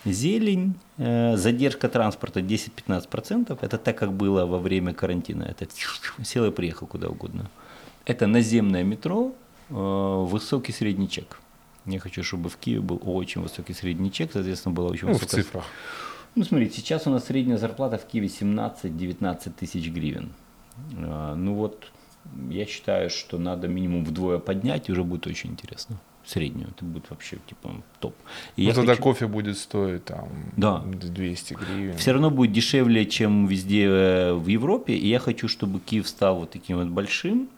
[0.05, 5.65] зелень, э, задержка транспорта 10-15%, это так, как было во время карантина, это
[6.23, 7.49] сел и приехал куда угодно.
[8.05, 9.33] Это наземное метро,
[9.69, 11.39] э, высокий средний чек.
[11.85, 15.41] Я хочу, чтобы в Киеве был очень высокий средний чек, соответственно, было очень ну, высокая...
[15.41, 15.65] в цифрах.
[16.35, 20.31] Ну, смотрите, сейчас у нас средняя зарплата в Киеве 17-19 тысяч гривен.
[20.97, 21.91] Э, ну вот,
[22.49, 25.99] я считаю, что надо минимум вдвое поднять, и уже будет очень интересно.
[26.23, 28.15] Среднюю, это будет вообще типа топ.
[28.55, 29.03] И ну тогда хочу...
[29.03, 30.79] кофе будет стоить там да.
[30.85, 31.97] 200 гривен.
[31.97, 34.93] Все равно будет дешевле, чем везде э, в Европе.
[34.93, 37.49] И я хочу, чтобы Киев стал вот таким вот большим,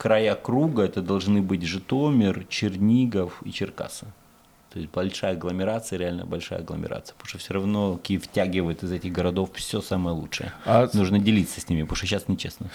[0.00, 4.06] края круга это должны быть Житомир, Чернигов и Черкасы.
[4.72, 7.14] То есть большая агломерация, реально большая агломерация.
[7.14, 10.52] Потому что все равно Киев втягивает из этих городов все самое лучшее.
[10.64, 10.88] А...
[10.92, 12.68] Нужно делиться с ними, потому что сейчас нечестно.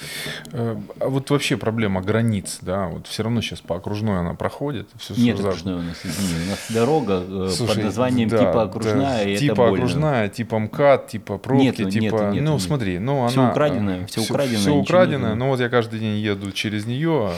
[0.52, 4.90] Э, а вот вообще проблема границ, да, вот все равно сейчас по окружной она проходит.
[4.98, 5.50] Все Нет сразу...
[5.50, 9.30] окружной у нас, извини, у нас дорога э, Слушай, под названием да, типа окружная, да,
[9.30, 9.76] и типа это больно.
[9.76, 12.60] окружная, типа МКАД, типа пробки, нету, типа, нету, нету, ну нету.
[12.60, 13.52] смотри, ну все она...
[13.52, 14.60] Украденное, все, все украденное.
[14.60, 17.32] Все украденное, но вот я каждый день еду через нее,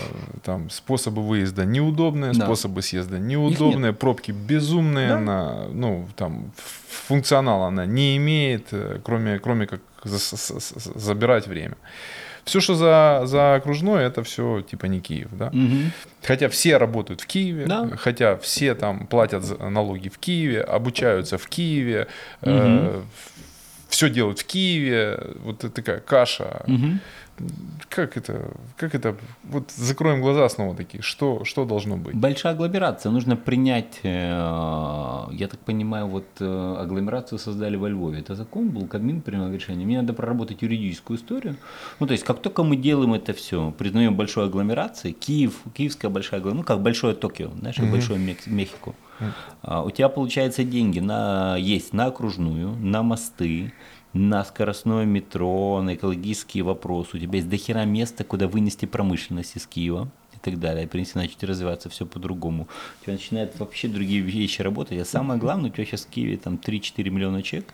[0.43, 2.45] там способы выезда неудобные, да.
[2.45, 6.51] способы съезда неудобные, пробки безумные, да она, ну, там,
[7.07, 11.77] функционала она не имеет, э, кроме, кроме как забирать время.
[12.45, 15.47] Все, что за, за окружной, это все типа не Киев, да.
[15.47, 15.91] Угу.
[16.23, 17.89] Хотя все работают в Киеве, да.
[17.97, 22.07] хотя все там платят налоги в Киеве, обучаются в Киеве,
[22.41, 22.51] угу.
[22.51, 23.01] э,
[23.89, 26.63] все делают в Киеве, вот это такая каша.
[26.67, 26.99] Угу.
[27.89, 32.15] Как это, как это, вот закроем глаза снова такие, что, что должно быть?
[32.15, 38.35] Большая агломерация, нужно принять, э, я так понимаю, вот э, агломерацию создали во Львове, это
[38.35, 41.55] закон был, Кабмин принял решение, мне надо проработать юридическую историю,
[41.99, 46.39] ну то есть как только мы делаем это все, признаем большой агломерацией, Киев, киевская большая
[46.39, 47.91] агломерация, ну как большое Токио, знаешь, угу.
[47.91, 49.87] большое Мехико, угу.
[49.87, 53.73] у тебя получается деньги на, есть на окружную, на мосты,
[54.17, 57.17] на скоростное метро, на экологические вопросы.
[57.17, 60.83] У тебя есть дохера места, куда вынести промышленность из Киева и так далее.
[60.85, 62.67] И, в принципе, начать развиваться все по-другому.
[63.01, 64.99] У тебя начинают вообще другие вещи работать.
[64.99, 67.73] А самое главное, у тебя сейчас в Киеве там 3-4 миллиона человек.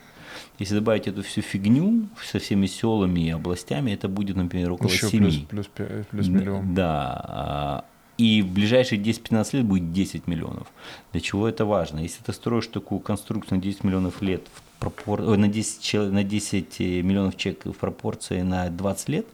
[0.59, 5.07] Если добавить эту всю фигню со всеми селами и областями, это будет, например, около Еще
[5.07, 5.19] 7.
[5.47, 6.73] Плюс, плюс, плюс миллион.
[6.73, 7.21] Да.
[7.23, 7.85] А,
[8.17, 10.67] и в ближайшие 10-15 лет будет 10 миллионов.
[11.11, 11.99] Для чего это важно?
[11.99, 15.21] Если ты строишь такую конструкцию на 10 миллионов лет в пропор...
[15.21, 19.25] на, 10, на 10 миллионов человек в пропорции на 20 лет,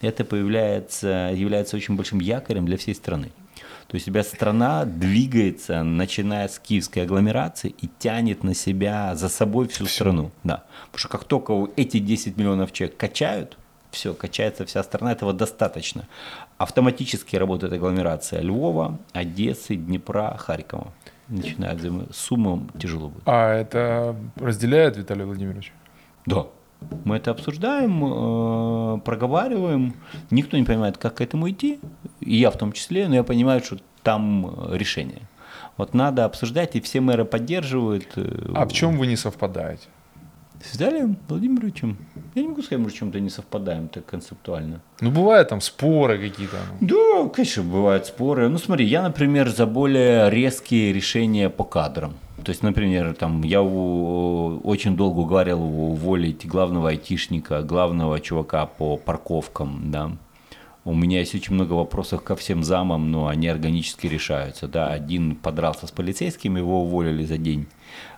[0.00, 3.30] это появляется, является очень большим якорем для всей страны.
[3.86, 9.28] То есть у тебя страна двигается, начиная с киевской агломерации, и тянет на себя за
[9.28, 9.94] собой всю все.
[9.94, 10.30] страну.
[10.42, 10.64] Да.
[10.86, 13.58] Потому что как только эти 10 миллионов человек качают,
[13.90, 16.08] все, качается вся страна, этого достаточно.
[16.58, 20.92] Автоматически работает агломерация Львова, Одессы, Днепра, Харькова
[21.28, 22.06] начинают взаимо...
[22.12, 23.22] с умом тяжело будет.
[23.26, 25.72] А это разделяет Виталий Владимирович?
[26.26, 26.46] Да.
[27.04, 29.94] Мы это обсуждаем, э, проговариваем.
[30.30, 31.80] Никто не понимает, как к этому идти.
[32.20, 35.22] И я в том числе, но я понимаю, что там э, решение.
[35.76, 38.06] Вот надо обсуждать, и все мэры поддерживают.
[38.16, 39.88] Э, а в чем вы не совпадаете?
[40.64, 41.98] С Виталием Владимировичем.
[42.34, 44.80] Я не могу сказать, может, в чем-то не совпадаем так концептуально.
[45.00, 46.56] Ну, бывают там споры какие-то.
[46.80, 48.48] Да, конечно, бывают споры.
[48.48, 52.14] Ну, смотри, я, например, за более резкие решения по кадрам.
[52.42, 59.90] То есть, например, там, я очень долго уговаривал уволить главного айтишника, главного чувака по парковкам,
[59.90, 60.12] да.
[60.86, 64.66] У меня есть очень много вопросов ко всем замам, но они органически решаются.
[64.66, 64.88] Да.
[64.88, 67.66] Один подрался с полицейским, его уволили за день.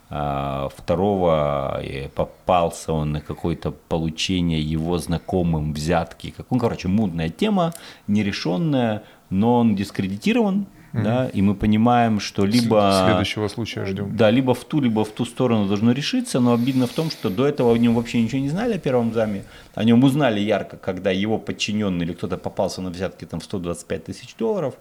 [0.08, 1.82] А, второго
[2.14, 6.32] попался он на какое-то получение его знакомым взятки.
[6.36, 7.72] Как, ну, короче, мудная тема,
[8.06, 11.02] нерешенная, но он дискредитирован, mm-hmm.
[11.02, 13.04] да, и мы понимаем, что либо...
[13.04, 14.16] Следующего случая ждем.
[14.16, 17.28] Да, либо в ту, либо в ту сторону должно решиться, но обидно в том, что
[17.28, 20.76] до этого о нем вообще ничего не знали о первом заме, о нем узнали ярко,
[20.76, 24.74] когда его подчиненный или кто-то попался на взятки там в 125 тысяч долларов,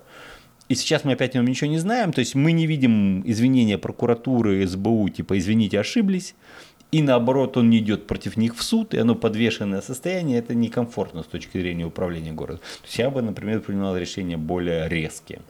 [0.69, 3.77] и сейчас мы опять о нем ничего не знаем, то есть мы не видим извинения
[3.77, 6.35] прокуратуры, СБУ, типа «извините, ошиблись»,
[6.91, 11.23] и наоборот он не идет против них в суд, и оно подвешенное состояние, это некомфортно
[11.23, 12.59] с точки зрения управления городом.
[12.81, 15.41] То есть я бы, например, принимал решения более резкие.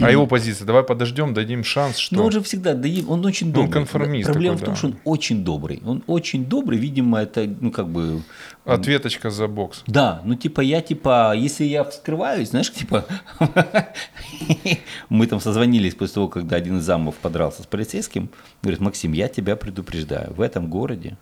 [0.00, 2.16] А его позиция, давай подождем, дадим шанс, что...
[2.16, 3.66] Ну, он же всегда дадим, он очень добрый.
[3.66, 4.78] Он конформист Проблема такой, в том, да.
[4.78, 5.82] что он очень добрый.
[5.84, 8.22] Он очень добрый, видимо, это, ну, как бы...
[8.64, 9.82] Ответочка за бокс.
[9.86, 13.06] Да, ну, типа, я, типа, если я вскрываюсь, знаешь, типа...
[15.08, 18.30] Мы там созвонились после того, когда один из замов подрался с полицейским.
[18.62, 21.16] Говорит, Максим, я тебя предупреждаю, в этом городе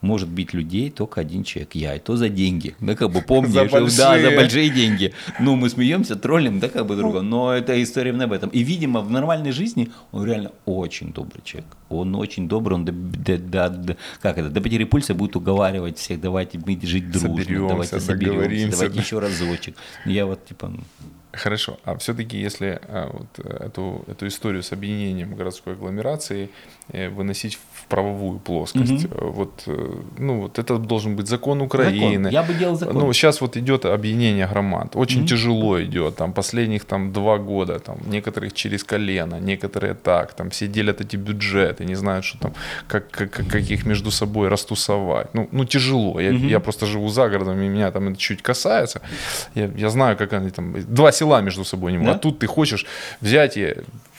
[0.00, 2.74] может быть людей только один человек, я, и то за деньги.
[2.80, 3.98] Да, как бы помнишь, за большие.
[3.98, 5.12] да, за большие деньги.
[5.38, 8.50] Ну, мы смеемся, троллим, да, как бы друга, но это история именно об этом.
[8.50, 11.76] И, видимо, в нормальной жизни он реально очень добрый человек.
[11.88, 15.98] Он очень добрый, он до, до, до, до, как это, до потери пульса будет уговаривать
[15.98, 19.76] всех, давайте мы жить дружно, соберемся, давайте соберемся, давайте еще разочек.
[20.04, 20.72] Я вот, типа,
[21.32, 26.50] Хорошо, а все-таки если а, вот, эту, эту историю с объединением городской агломерации
[26.88, 27.58] э, выносить
[27.90, 29.30] правовую плоскость, угу.
[29.32, 32.30] вот, э, ну, вот это должен быть закон Украины.
[32.30, 32.32] Закон.
[32.32, 32.98] Я бы делал закон.
[32.98, 35.28] Ну, сейчас вот идет объединение громад, очень угу.
[35.28, 40.68] тяжело идет, там последних там два года, там некоторых через колено, некоторые так, там все
[40.68, 42.52] делят эти бюджеты, не знают, что там,
[42.88, 45.34] как, как, как их между собой растусовать.
[45.34, 46.46] Ну, ну тяжело, я, угу.
[46.46, 49.00] я просто живу за городом, и меня там это чуть касается,
[49.54, 52.12] я, я знаю, как они там, два села между собой не могут.
[52.12, 52.18] Да?
[52.18, 52.86] А тут ты хочешь
[53.20, 53.74] взять и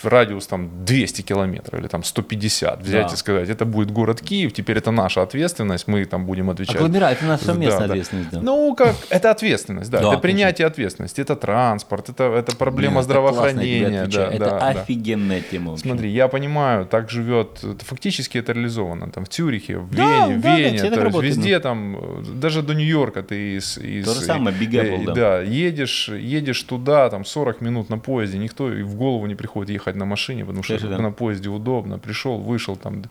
[0.06, 3.14] радиус там 200 километров или там 150 взять да.
[3.14, 6.76] и сказать, это будет город Киев, теперь это наша ответственность, мы там будем отвечать.
[6.76, 8.32] Агломерат, это наша совместная да, ответственность.
[8.32, 8.42] Да.
[8.42, 13.04] Ну, как, это ответственность, да, да это принятие ответственности, это транспорт, это, это проблема Нет,
[13.06, 14.04] здравоохранения.
[14.04, 15.46] Это, да, это да, офигенная да.
[15.52, 15.72] тема.
[15.72, 15.88] Вообще.
[15.88, 20.58] Смотри, я понимаю, так живет, фактически это реализовано там в Цюрихе, в да, Вене, да,
[20.58, 21.62] Вене, да, то есть везде ну.
[21.62, 23.78] там, даже до Нью-Йорка ты из...
[23.78, 25.14] из То же самое, Big Apple, э, да.
[25.14, 29.70] Да, едешь, едешь туда, там 40 минут на поезде, никто и в голову не приходит
[29.70, 30.97] ехать на машине, потому что да.
[30.97, 33.04] на поезде удобно, пришел, вышел, там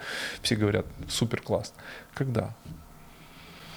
[0.42, 1.74] все говорят, супер класс.
[2.14, 2.54] Когда?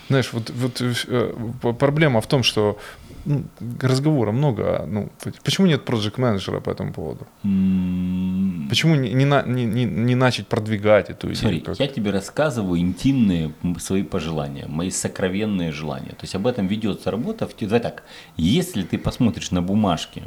[0.10, 1.34] Знаешь, вот, вот э,
[1.80, 2.78] проблема в том, что
[3.26, 3.44] ну,
[3.82, 4.86] разговора много.
[4.88, 5.10] Ну,
[5.44, 7.26] почему нет проект менеджера по этому поводу?
[7.44, 9.26] Mm, Почему не, не,
[9.66, 11.38] не, не начать продвигать эту идею?
[11.38, 11.80] Смотри, как?
[11.80, 16.12] я тебе рассказываю интимные свои пожелания, мои сокровенные желания.
[16.12, 17.48] То есть об этом ведется работа.
[17.62, 18.04] Давай так,
[18.36, 20.24] если ты посмотришь на бумажки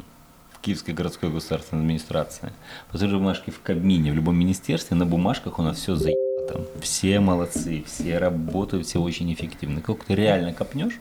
[0.67, 2.51] Киевской городской государственной администрации,
[2.91, 6.11] посмотришь бумажки в Кабмине, в любом министерстве, на бумажках у нас все за
[6.45, 6.63] там.
[6.81, 9.79] Все молодцы, все работают, все очень эффективны.
[9.79, 10.99] Как ты реально копнешь,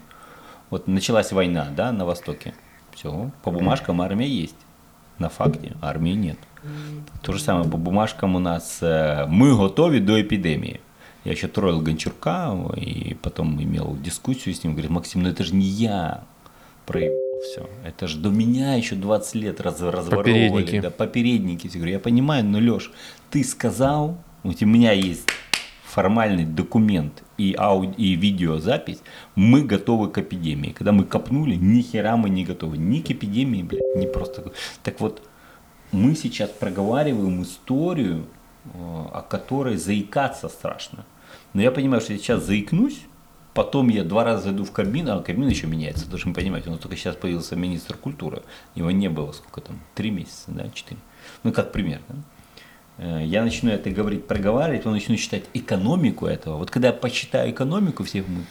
[0.70, 2.55] вот началась война, да, на Востоке,
[2.94, 4.55] все, по бумажкам армия есть,
[5.18, 6.38] на факте армии нет.
[7.22, 10.81] То же самое по бумажкам у нас э, мы готовы до эпидемии.
[11.24, 14.74] Я еще троил Гончурка и потом имел дискуссию с ним.
[14.74, 16.22] Говорит, Максим, ну это же не я
[16.87, 17.68] проебал все.
[17.85, 20.48] Это же до меня еще 20 лет раз, разворовывали.
[20.48, 20.80] Попередники.
[20.80, 21.66] Да, попередники.
[21.66, 22.90] Я говорю, я понимаю, но Леш,
[23.30, 25.28] ты сказал, у меня есть
[25.85, 29.00] формальный документ и, ауди, и видеозапись,
[29.35, 30.72] мы готовы к эпидемии.
[30.72, 32.76] Когда мы копнули, ни хера мы не готовы.
[32.76, 34.52] Ни к эпидемии, блядь, не просто.
[34.82, 35.22] Так вот,
[35.92, 38.26] мы сейчас проговариваем историю,
[38.64, 41.06] э, о которой заикаться страшно.
[41.54, 43.00] Но я понимаю, что я сейчас заикнусь,
[43.57, 46.79] потом я два раза зайду в Кабмин, а Кабмин еще меняется, должен понимать, у нас
[46.79, 48.42] только сейчас появился министр культуры,
[48.75, 51.01] его не было сколько там, три месяца, да, четыре.
[51.42, 52.14] Ну, как пример, да?
[52.99, 56.59] Э, я начну это говорить, проговаривать, он начну читать экономику этого.
[56.59, 58.45] Вот когда я почитаю экономику, все мы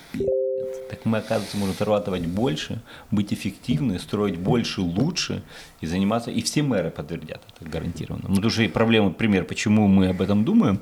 [0.89, 5.43] так мы, оказывается, можем зарабатывать больше, быть эффективны, строить больше, лучше
[5.81, 6.31] и заниматься.
[6.31, 8.25] И все мэры подтвердят это гарантированно.
[8.27, 10.79] Ну, тоже проблема, пример, почему мы об этом думаем.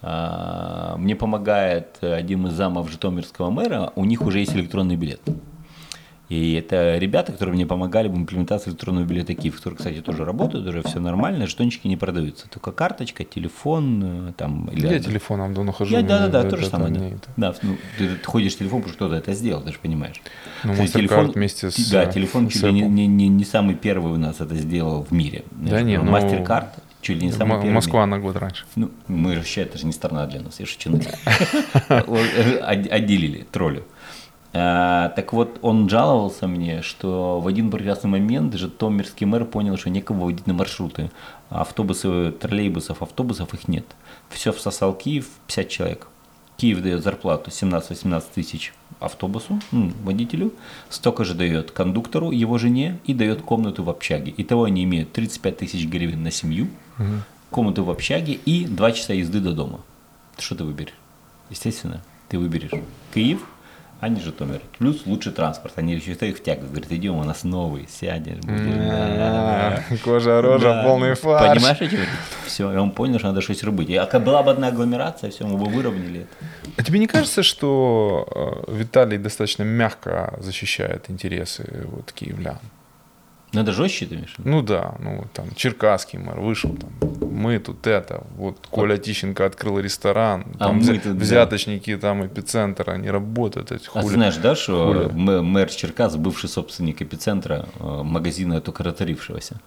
[0.00, 5.20] А, мне помогает один из замов Житомирского мэра, у них уже есть электронный билет.
[6.32, 10.66] И это ребята, которые мне помогали в имплементации электронного билета Киев, которые, кстати, тоже работают,
[10.66, 12.48] уже все нормально, жетончики не продаются.
[12.48, 14.64] Только карточка, телефон, э, там...
[14.72, 14.86] Или...
[14.86, 15.94] Я телефоном давно хожу.
[15.94, 16.94] Я, да, да, да, то же самое.
[16.94, 17.28] Да, это...
[17.36, 20.22] да ну, ты, ты ходишь с телефоном, потому что кто-то это сделал, ты же понимаешь.
[20.64, 24.16] Ну, телефон вместе с Да, телефон чуть ли не, не, не, не самый первый у
[24.16, 25.44] нас это сделал в мире.
[25.50, 26.12] Да нет, ну...
[26.12, 26.70] Мастеркард
[27.02, 27.74] чуть ли не самый первый.
[27.74, 28.64] Москва на год раньше.
[28.74, 30.92] Ну, мы вообще, это же не страна для нас, я шучу.
[31.88, 33.84] Э, отделили, троллю.
[34.54, 39.90] А, так вот, он жаловался мне, что в один прекрасный момент Житомирский мэр понял, что
[39.90, 41.10] некого водить на маршруты.
[41.48, 43.86] Автобусы, троллейбусов, автобусов их нет.
[44.28, 46.08] Все всосал Киев, 50 человек.
[46.58, 50.52] Киев дает зарплату 17-18 тысяч автобусу, ну, водителю,
[50.90, 54.32] столько же дает кондуктору, его жене и дает комнату в общаге.
[54.36, 57.06] Итого они имеют 35 тысяч гривен на семью, угу.
[57.50, 59.80] комнату в общаге и 2 часа езды до дома.
[60.38, 60.94] Что ты выберешь?
[61.50, 62.70] Естественно, ты выберешь
[63.12, 63.40] Киев,
[64.02, 64.60] а не Житомир.
[64.78, 65.74] Плюс лучший транспорт.
[65.76, 66.72] Они еще их втягивают.
[66.72, 68.34] Говорят, идем, у нас новый, сядешь.
[70.02, 71.54] Кожа, рожа, полный фарш.
[71.54, 71.88] Понимаешь, что
[72.44, 73.96] Все, и он понял, что надо что-то рубить.
[73.96, 76.74] А была бы одна агломерация, все, мы бы выровняли это.
[76.76, 82.58] А тебе не кажется, что э, Виталий достаточно мягко защищает интересы вот, киевлян?
[83.52, 84.34] Надо ну, жестче, ты имеешь?
[84.38, 86.90] Ну да, ну там Черкасский мэр вышел, там,
[87.30, 92.00] мы тут это, вот Коля Тищенко открыл ресторан, а там мы тут, взяточники, да.
[92.00, 93.70] там эпицентр, они работают.
[93.70, 95.40] Эти хули, а знаешь, да, что хули.
[95.40, 99.60] мэр Черкас, бывший собственник эпицентра, э, магазина только ротарившегося,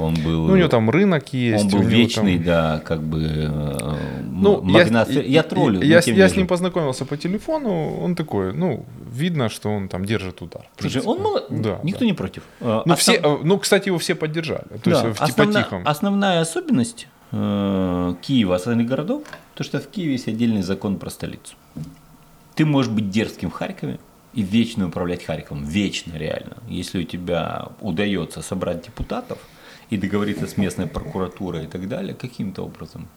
[0.00, 0.46] он был...
[0.46, 1.64] Ну, у него там рынок есть.
[1.64, 2.44] Он был вечный, там...
[2.44, 3.96] да, как бы э,
[4.30, 5.10] ну, магнат.
[5.10, 5.82] Я, я троллю.
[5.82, 10.04] Я, я, я с ним познакомился по телефону, он такой, ну, видно, что он там
[10.04, 10.62] держит удар.
[10.78, 11.44] Слушай, он мало...
[11.50, 12.06] Да, Никто да.
[12.06, 12.42] не против.
[12.60, 12.98] А, ну, Основ...
[12.98, 14.64] все, ну, кстати, его все поддержали.
[14.82, 15.08] То да.
[15.08, 15.60] есть, Основна...
[15.60, 15.88] по-тихому.
[15.88, 19.22] Основная особенность э, Киева, остальных городов,
[19.54, 21.54] то, что в Киеве есть отдельный закон про столицу.
[22.54, 23.98] Ты можешь быть дерзким в Харькове,
[24.32, 26.56] и вечно управлять Харьковом, вечно реально.
[26.68, 29.38] Если у тебя удается собрать депутатов,
[29.90, 33.08] и договориться с местной прокуратурой и так далее, каким-то образом.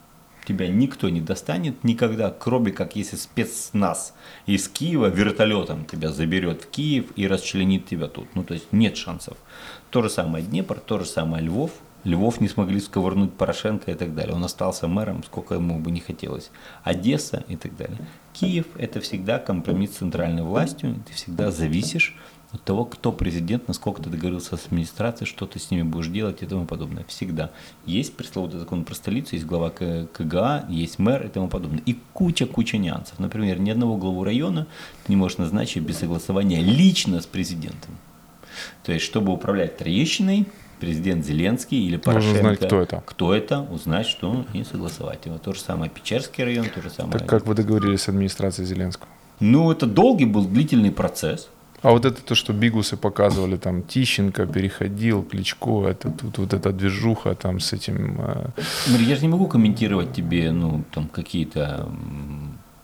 [0.46, 4.14] Тебя никто не достанет никогда, кроме как если спецназ
[4.46, 8.36] из Киева вертолетом тебя заберет в Киев и расчленит тебя тут.
[8.36, 9.38] Ну, то есть нет шансов.
[9.90, 11.72] То же самое Днепр, то же самое Львов.
[12.04, 14.36] Львов не смогли сковырнуть Порошенко и так далее.
[14.36, 16.52] Он остался мэром, сколько ему бы не хотелось.
[16.84, 17.98] Одесса и так далее.
[18.34, 20.96] Киев– это всегда компромисс с центральной властью.
[21.08, 22.18] Ты всегда зависишь
[22.54, 26.44] от того, кто президент, насколько ты договорился с администрацией, что ты с ними будешь делать
[26.44, 27.04] и тому подобное.
[27.08, 27.50] Всегда.
[27.86, 31.82] Есть пресловутый закон про столицу, есть глава КГА, есть мэр и тому подобное.
[31.86, 33.18] И куча-куча нюансов.
[33.20, 34.68] Например, ни одного главу района
[35.04, 37.98] ты не можешь назначить без согласования лично с президентом.
[38.84, 40.46] То есть, чтобы управлять Троещиной,
[40.80, 42.34] президент Зеленский или Порошенко.
[42.36, 43.04] Нужно знать, кто это.
[43.06, 45.40] Кто это, узнать, что и согласовать его.
[45.40, 47.18] То же самое Печерский район, то же самое.
[47.18, 49.08] Так как вы договорились с администрацией Зеленского?
[49.40, 51.50] Ну, это долгий был длительный процесс.
[51.84, 56.72] А вот это то, что бигусы показывали, там Тищенко переходил, Кличко, это тут вот эта
[56.72, 58.16] движуха там с этим...
[58.20, 58.50] Э...
[58.88, 61.90] Я же не могу комментировать тебе, ну, там какие-то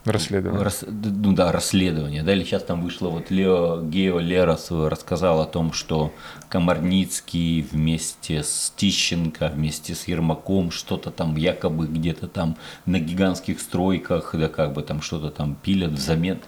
[0.06, 0.64] Расследование.
[0.64, 2.24] Рас, ну да, расследование.
[2.24, 6.14] Да, или сейчас там вышло, вот Лео Гео Лерос рассказал о том, что
[6.48, 14.34] Комарницкий вместе с Тищенко, вместе с Ермаком что-то там якобы где-то там на гигантских стройках,
[14.34, 16.40] да как бы там что-то там пилят взамен.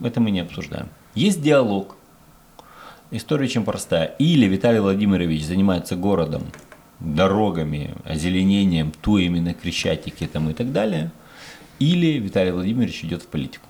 [0.00, 0.88] Это мы не обсуждаем.
[1.18, 1.96] Есть диалог.
[3.10, 4.14] История очень простая.
[4.18, 6.42] Или Виталий Владимирович занимается городом,
[7.00, 11.10] дорогами, озеленением, туями на Крещатике там и так далее–
[11.78, 13.66] или Виталий Владимирович идет в политику.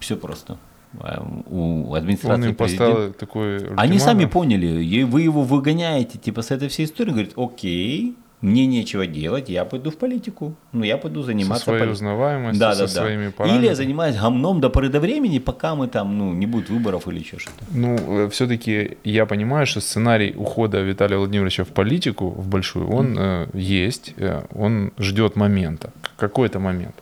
[0.00, 0.58] Все просто.
[1.00, 3.78] А, у администрации Он им поставил такой ультиматум.
[3.78, 9.06] Они сами поняли, вы его выгоняете типа с этой всей историей, говорит, окей, мне нечего
[9.06, 10.54] делать, я пойду в политику.
[10.72, 11.64] Ну, я пойду заниматься...
[11.64, 11.92] Со своей поли...
[11.92, 13.32] узнаваемостью, да, со да, своими да.
[13.32, 13.60] параметрами.
[13.60, 17.08] Или я занимаюсь гомном до поры до времени, пока мы там, ну, не будет выборов
[17.08, 17.64] или еще что-то.
[17.72, 23.18] Ну, э, все-таки я понимаю, что сценарий ухода Виталия Владимировича в политику, в большую, он
[23.18, 23.50] mm-hmm.
[23.54, 26.94] э, есть, э, он ждет момента, какой-то момент.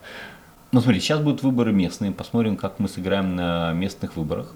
[0.73, 4.53] Ну, смотри, сейчас будут выборы местные, посмотрим, как мы сыграем на местных выборах.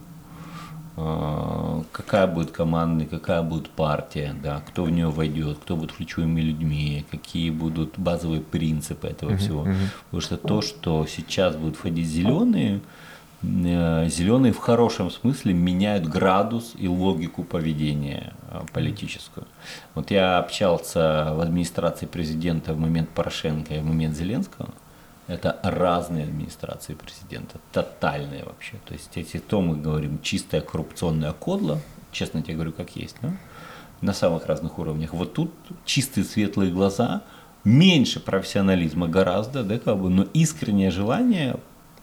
[1.03, 6.42] А, какая будет команда, какая будет партия, да, кто в нее войдет, кто будет ключевыми
[6.42, 9.66] людьми, какие будут базовые принципы этого uh-huh, всего.
[9.66, 9.76] Uh-huh.
[10.05, 12.82] Потому что то, что сейчас будут входить зеленые,
[13.42, 19.46] э, зеленые в хорошем смысле меняют градус и логику поведения э, политическую.
[19.94, 24.68] Вот я общался в администрации президента в момент Порошенко и в момент Зеленского–
[25.31, 28.76] это разные администрации президента, тотальные вообще.
[28.85, 31.81] То есть, если то мы говорим чистая коррупционная кодла,
[32.12, 33.33] честно тебе говорю, как есть, да?
[34.01, 35.12] на самых разных уровнях.
[35.12, 35.53] Вот тут
[35.85, 37.22] чистые светлые глаза,
[37.64, 41.57] меньше профессионализма гораздо, да, как бы, но искреннее желание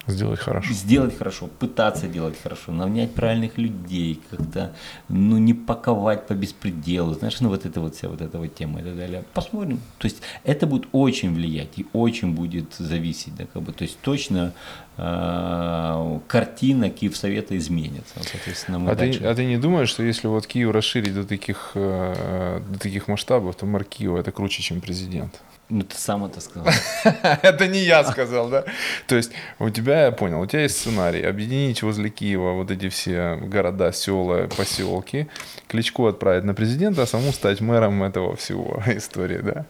[0.08, 0.74] Сделать хорошо.
[0.74, 4.74] Сделать хорошо, пытаться делать хорошо, нанять правильных людей, как-то,
[5.10, 8.80] ну, не паковать по беспределу, знаешь, ну, вот это вот вся вот эта вот тема
[8.80, 9.24] и так далее.
[9.34, 9.80] Посмотрим.
[9.98, 14.00] То есть это будет очень влиять и очень будет зависеть, да, как бы, то есть
[14.02, 14.54] точно
[14.96, 18.90] э, картина Киевсовета изменится, соответственно.
[18.90, 22.80] а, ты, а ты не думаешь, что если вот Киев расширить до таких, э, до
[22.80, 25.42] таких масштабов, то мэр Киева это круче, чем президент?
[25.70, 26.74] Ну, ты сам это сказал.
[27.42, 28.64] это не я сказал, да?
[29.06, 32.88] То есть у тебя, я понял, у тебя есть сценарий объединить возле Киева вот эти
[32.88, 35.28] все города, села, поселки,
[35.68, 39.66] Кличко отправить на президента, а саму стать мэром этого всего истории, да?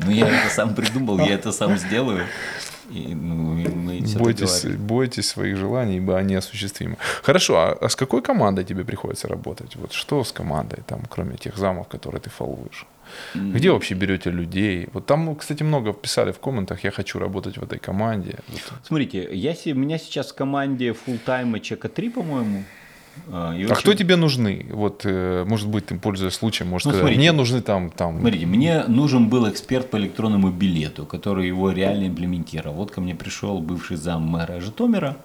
[0.00, 2.24] Ну, я это сам придумал, я это сам сделаю.
[2.90, 6.96] И, ну, мы бойтесь, бойтесь своих желаний, ибо они осуществимы.
[7.22, 9.76] Хорошо, а, а с какой командой тебе приходится работать?
[9.76, 12.30] Вот что с командой, там, кроме тех замов, которые ты
[13.32, 13.54] фолловишь?
[13.56, 14.88] Где вообще берете людей?
[14.92, 18.38] Вот там, кстати, много писали в комментах, я хочу работать в этой команде.
[18.84, 22.64] Смотрите, я, у меня сейчас в команде full-time чека 3, по-моему.
[23.30, 24.66] А, и а кто тебе нужны?
[24.70, 28.20] Вот, э, может быть, ты пользуясь случаем, может ну, сказать, смотрите, мне нужны там, там...
[28.20, 32.76] Смотрите, мне нужен был эксперт по электронному билету, который его реально имплементировал.
[32.76, 35.16] Вот ко мне пришел бывший зам мэра Житомира,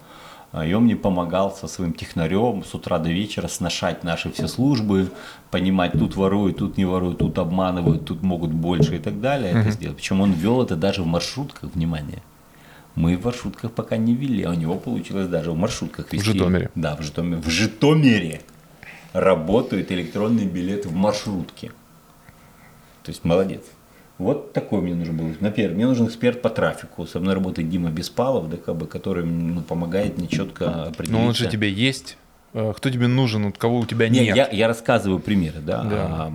[0.64, 5.10] и он мне помогал со своим технарем с утра до вечера сношать наши все службы,
[5.50, 9.60] понимать, тут воруют, тут не воруют, тут обманывают, тут могут больше и так далее uh-huh.
[9.60, 9.96] это сделать.
[9.96, 12.22] Причем он вел это даже в маршрутках, внимание.
[12.94, 16.30] Мы в маршрутках пока не вели, а у него получилось даже в маршрутках вести.
[16.30, 16.70] В Житомире.
[16.74, 17.40] Да, в Житомире.
[17.40, 18.40] В Житомире
[19.12, 21.68] работают электронные билеты в маршрутке.
[23.04, 23.62] То есть молодец.
[24.18, 25.26] Вот такой мне нужен был.
[25.38, 27.06] Например, мне нужен эксперт по трафику.
[27.06, 31.12] Со мной работает Дима Беспалов, да, как бы, который ну, помогает мне четко определить.
[31.12, 32.16] Но он же тебе есть.
[32.52, 34.24] Э, кто тебе нужен, вот кого у тебя нет?
[34.24, 34.36] нет.
[34.36, 35.84] Я, я рассказываю примеры, да.
[35.84, 36.06] да.
[36.10, 36.32] А,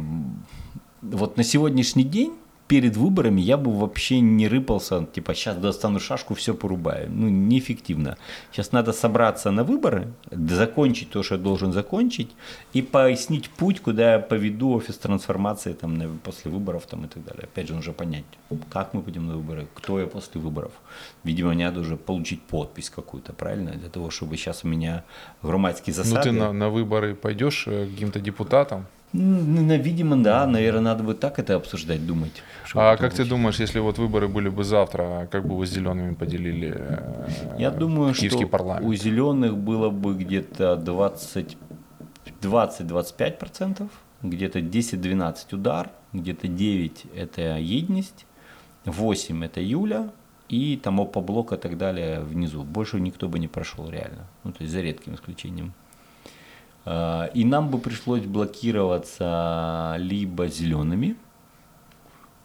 [1.01, 2.33] вот на сегодняшний день
[2.67, 7.09] перед выборами я бы вообще не рыпался, типа, сейчас достану шашку, все порубаю.
[7.09, 8.17] Ну, неэффективно.
[8.51, 12.31] Сейчас надо собраться на выборы, закончить то, что я должен закончить,
[12.73, 17.43] и пояснить путь, куда я поведу офис трансформации там, после выборов там, и так далее.
[17.43, 18.25] Опять же, нужно понять,
[18.69, 20.71] как мы пойдем на выборы, кто я после выборов.
[21.23, 25.03] Видимо, мне надо уже получить подпись какую-то, правильно, для того, чтобы сейчас у меня
[25.41, 26.15] громадские засады.
[26.15, 28.85] Ну, ты на, на выборы пойдешь э, каким-то депутатом?
[29.13, 30.47] Ну, видимо, да.
[30.47, 32.41] Наверное, надо бы так это обсуждать, думать.
[32.73, 36.15] А как ты думаешь, если вот выборы были бы завтра, как бы вы с зелеными
[36.15, 38.85] поделили э, Я думаю, киевский что парламент?
[38.87, 40.81] у зеленых было бы где-то
[42.41, 43.87] 20-25%,
[44.23, 48.25] где-то 10-12 удар, где-то 9 это едность,
[48.85, 50.09] 8 это Юля,
[50.49, 52.63] и там по блоку и так далее внизу.
[52.63, 54.27] Больше никто бы не прошел реально.
[54.43, 55.73] Ну, то есть за редким исключением.
[56.85, 61.15] А, и нам бы пришлось блокироваться либо зелеными,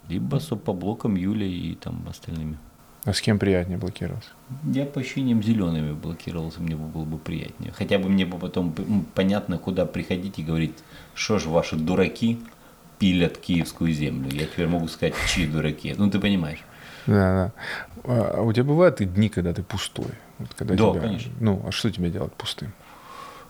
[0.09, 2.59] либо с опоблоком Юлей и там остальными.
[3.05, 4.30] А с кем приятнее блокироваться?
[4.64, 7.72] Я по ощущениям зелеными блокировался, мне было бы приятнее.
[7.72, 8.74] Хотя бы мне бы потом
[9.14, 10.74] понятно, куда приходить и говорить,
[11.14, 12.39] что же ваши дураки
[12.99, 14.28] пилят киевскую землю.
[14.30, 15.95] Я теперь могу сказать, чьи дураки.
[15.97, 16.62] Ну, ты понимаешь.
[17.07, 17.53] Да,
[18.05, 18.32] да.
[18.34, 20.11] А у тебя бывают и дни, когда ты пустой?
[20.39, 21.32] Вот когда да, тебя, конечно.
[21.41, 22.72] Ну, а что тебя делает пустым?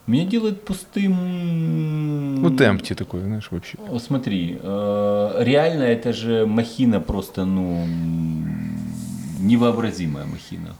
[0.08, 2.40] Меня делает пустым...
[2.40, 3.76] Ну, темпти такой, знаешь, вообще.
[3.98, 7.86] Смотри, э, реально это же махина просто, ну,
[9.38, 10.74] невообразимая махина.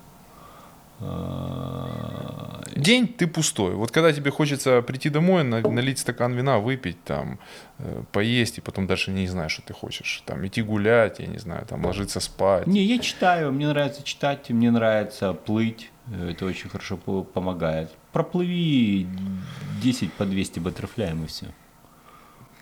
[1.01, 3.75] Э, День ты пустой.
[3.75, 7.39] Вот когда тебе хочется прийти домой, налить стакан вина, выпить, там,
[7.81, 10.23] э, поесть, и потом дальше не знаешь, что ты хочешь.
[10.25, 12.67] Там, идти гулять, я не знаю, там, ложиться спать.
[12.67, 15.91] Не, я читаю, мне нравится читать, мне нравится плыть.
[16.31, 17.91] Это очень хорошо помогает.
[18.13, 19.07] Проплыви
[19.83, 21.47] 10 по 200 баттерфляем и все.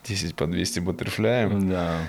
[0.05, 1.69] 10 по 200 баттерфляем?
[1.69, 2.09] Да.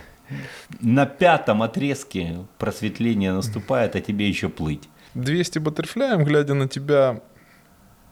[0.82, 4.90] На пятом отрезке просветление наступает, а тебе еще плыть.
[5.14, 7.22] 200 баттерфляем, глядя на тебя,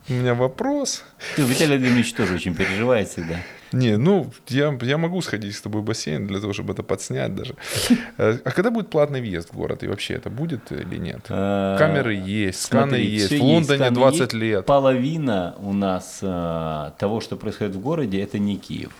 [0.09, 1.03] у меня вопрос.
[1.35, 3.37] Ты, Виталий Владимирович тоже очень переживает всегда.
[3.71, 7.35] Не, ну, я, я могу сходить с тобой в бассейн для того, чтобы это подснять
[7.35, 7.55] даже.
[8.17, 9.83] Э, а когда будет платный въезд в город?
[9.83, 11.25] И вообще это будет или нет?
[11.29, 13.31] А, Камеры есть, сканы есть.
[13.31, 14.65] В Лондоне 20 лет.
[14.65, 18.91] Половина у нас э, того, что происходит в городе, это не Киев.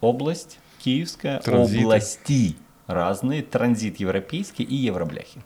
[0.00, 5.42] Область Киевская, области разные, транзит европейский и евробляхи.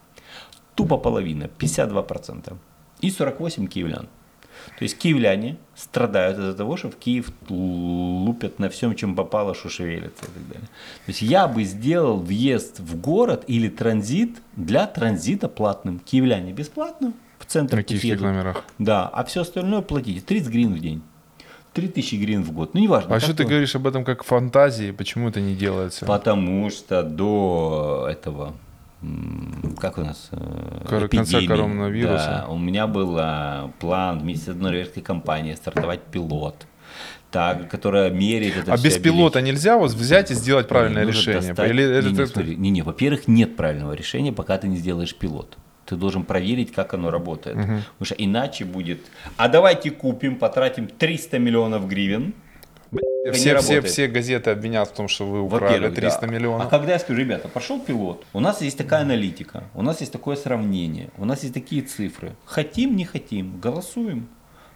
[0.74, 2.56] Тупо половина, 52%.
[3.00, 4.08] И 48 киевлян.
[4.78, 9.68] То есть киевляне страдают из-за того, что в Киев лупят на всем, чем попало, что
[9.68, 10.68] шевелится и так далее.
[11.06, 15.98] То есть я бы сделал въезд в город или транзит для транзита платным.
[15.98, 18.64] Киевляне бесплатно в центр На киевских номерах.
[18.78, 20.20] Да, а все остальное платите.
[20.20, 21.02] 30 гривен в день.
[21.72, 22.74] 3000 гривен в год.
[22.74, 23.14] Ну, неважно.
[23.14, 24.92] А что ты говоришь об этом как фантазии?
[24.92, 26.06] Почему это не делается?
[26.06, 28.54] Потому что до этого
[29.78, 32.44] как у нас э, конца коронавируса.
[32.46, 36.66] Да, у меня был а, план вместе с одной норвежской компанией стартовать пилот.
[37.30, 41.52] Так, которая меряет это А без пилота нельзя вот взять и сделать правильное не, решение?
[41.52, 41.70] Достать...
[41.70, 42.10] Или не, это...
[42.10, 45.58] не, смотри, не, не, во-первых, нет правильного решения, пока ты не сделаешь пилот.
[45.84, 47.56] Ты должен проверить, как оно работает.
[47.56, 47.64] Угу.
[47.66, 49.00] Потому что иначе будет.
[49.36, 52.34] А давайте купим, потратим 300 миллионов гривен
[53.32, 56.26] все, все, все газеты обвинят в том, что вы украли 300 да.
[56.26, 56.66] миллионов.
[56.66, 60.12] А когда я скажу, ребята, пошел пилот, у нас есть такая аналитика, у нас есть
[60.12, 62.32] такое сравнение, у нас есть такие цифры.
[62.44, 64.28] Хотим, не хотим, голосуем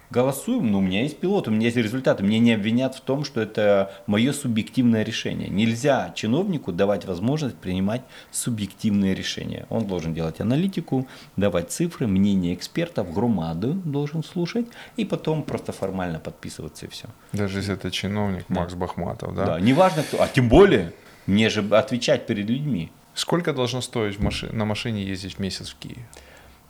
[0.09, 2.23] голосуем, но у меня есть пилот, у меня есть результаты.
[2.23, 5.49] Мне не обвинят в том, что это мое субъективное решение.
[5.49, 8.01] Нельзя чиновнику давать возможность принимать
[8.31, 9.65] субъективные решения.
[9.69, 16.19] Он должен делать аналитику, давать цифры, мнение экспертов, громаду должен слушать, и потом просто формально
[16.19, 17.07] подписываться и все.
[17.31, 18.61] Даже если это чиновник да.
[18.61, 19.45] Макс Бахматов, да?
[19.45, 20.93] Да, неважно кто, а тем более
[21.25, 22.91] мне же отвечать перед людьми.
[23.15, 26.05] Сколько должно стоить маши- на машине ездить в месяц в Киеве?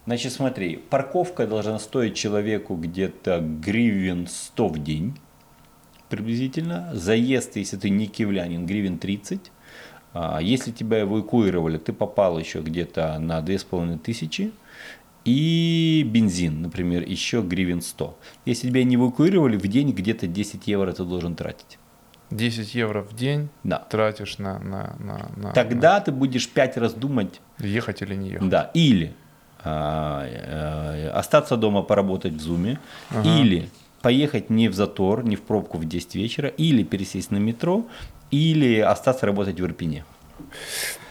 [0.06, 5.16] Значит, смотри, парковка должна стоить человеку где-то гривен 100 в день
[6.10, 6.90] приблизительно.
[6.94, 9.52] Заезд, если ты не киевлянин, гривен 30.
[10.14, 14.52] А если тебя эвакуировали, ты попал еще где-то на 2500.
[15.26, 18.18] И бензин, например, еще гривен 100.
[18.46, 21.80] Если тебя не эвакуировали, в день где-то 10 евро ты должен тратить.
[22.30, 23.78] 10 евро в день да.
[23.78, 25.52] тратишь на, на, на, на...
[25.54, 27.40] Тогда ты будешь 5 раз думать...
[27.60, 28.50] Ехать или не ехать.
[28.50, 29.16] Да, или
[29.64, 33.40] остаться дома поработать в зуме, ага.
[33.40, 33.70] или
[34.02, 37.86] поехать не в затор, не в пробку в 10 вечера, или пересесть на метро,
[38.32, 40.04] или остаться работать в Ирпене.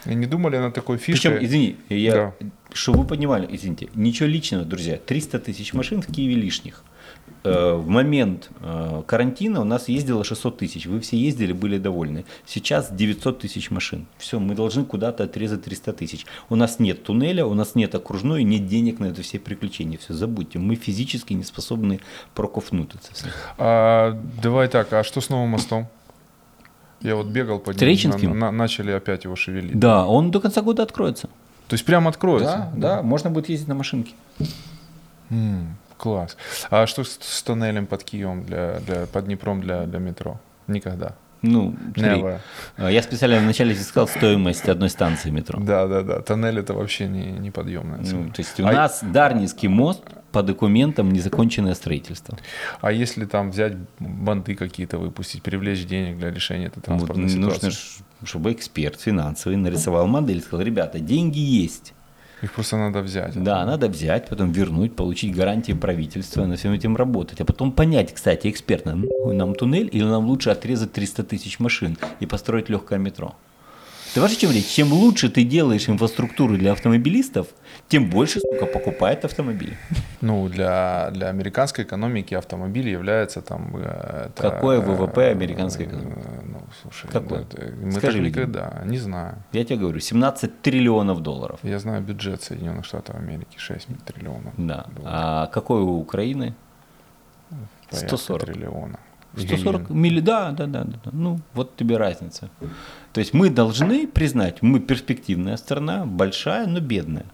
[0.05, 1.31] И не думали на такой фишке?
[1.31, 2.47] Причем, извини, я, да.
[2.73, 6.85] чтобы вы понимали, извините, ничего личного, друзья, 300 тысяч машин в Киеве лишних.
[7.45, 10.87] Э, в момент э, карантина у нас ездило 600 тысяч.
[10.87, 12.25] Вы все ездили, были довольны.
[12.47, 14.07] Сейчас 900 тысяч машин.
[14.19, 16.27] Все, мы должны куда-то отрезать 300 тысяч.
[16.49, 19.99] У нас нет туннеля, у нас нет окружной, нет денег на это все приключения.
[19.99, 20.59] Все, забудьте.
[20.59, 22.01] Мы физически не способны
[22.35, 25.89] прокуфнуть это А, давай так, а что с новым мостом?
[27.01, 29.77] Я вот бегал по нему, на, на, начали опять его шевелить.
[29.77, 31.29] Да, он до конца года откроется.
[31.67, 32.71] То есть прям откроется?
[32.75, 34.13] Да, да, можно будет ездить на машинке.
[36.03, 36.37] Класс.
[36.69, 40.41] А что с, с тоннелем под Киевом, для, для, под Днепром для, для метро?
[40.67, 41.15] Никогда.
[41.43, 42.25] Ну, смотри,
[42.77, 45.61] а, я специально вначале искал стоимость одной станции метро.
[45.61, 46.21] Да, да, да.
[46.21, 48.73] Тоннель это вообще не, неподъемная Ну, то есть у а...
[48.73, 52.37] нас Дарницкий мост по документам незаконченное строительство.
[52.81, 57.67] А если там взять банды какие-то выпустить, привлечь денег для решения этой транспортной вот, ситуации?
[57.67, 57.81] Нужно,
[58.25, 61.95] чтобы эксперт финансовый нарисовал модель, сказал, ребята, деньги есть,
[62.43, 63.43] их просто надо взять.
[63.43, 67.41] Да, надо взять, потом вернуть, получить гарантии правительства, на всем этим работать.
[67.41, 72.27] А потом понять, кстати, экспертно, нам туннель или нам лучше отрезать 300 тысяч машин и
[72.27, 73.35] построить легкое метро.
[74.15, 74.67] Ты вообще чем речь?
[74.67, 77.47] Чем лучше ты делаешь инфраструктуру для автомобилистов,
[77.89, 79.79] тем больше, сука, покупает автомобили.
[80.21, 83.75] Ну, для, для американской экономики автомобиль является там...
[83.77, 86.19] Э, это, Какое ВВП американской экономики?
[86.81, 87.45] Слушай, Какой?
[87.51, 89.37] да, мы Скажи так никогда, не знаю.
[89.53, 91.61] Я тебе говорю, 17 триллионов долларов.
[91.63, 94.55] Я знаю бюджет Соединенных Штатов Америки 6 триллионов.
[94.57, 94.87] Да.
[94.95, 95.05] долларов.
[95.05, 96.55] А какой у Украины?
[97.91, 98.47] Порядка 140.
[98.47, 98.99] триллиона.
[99.37, 101.11] 140 милли, да, да, да, да, да.
[101.13, 102.51] Ну, вот тебе разница.
[103.13, 107.27] То есть мы должны признать, мы перспективная страна, большая, но бедная.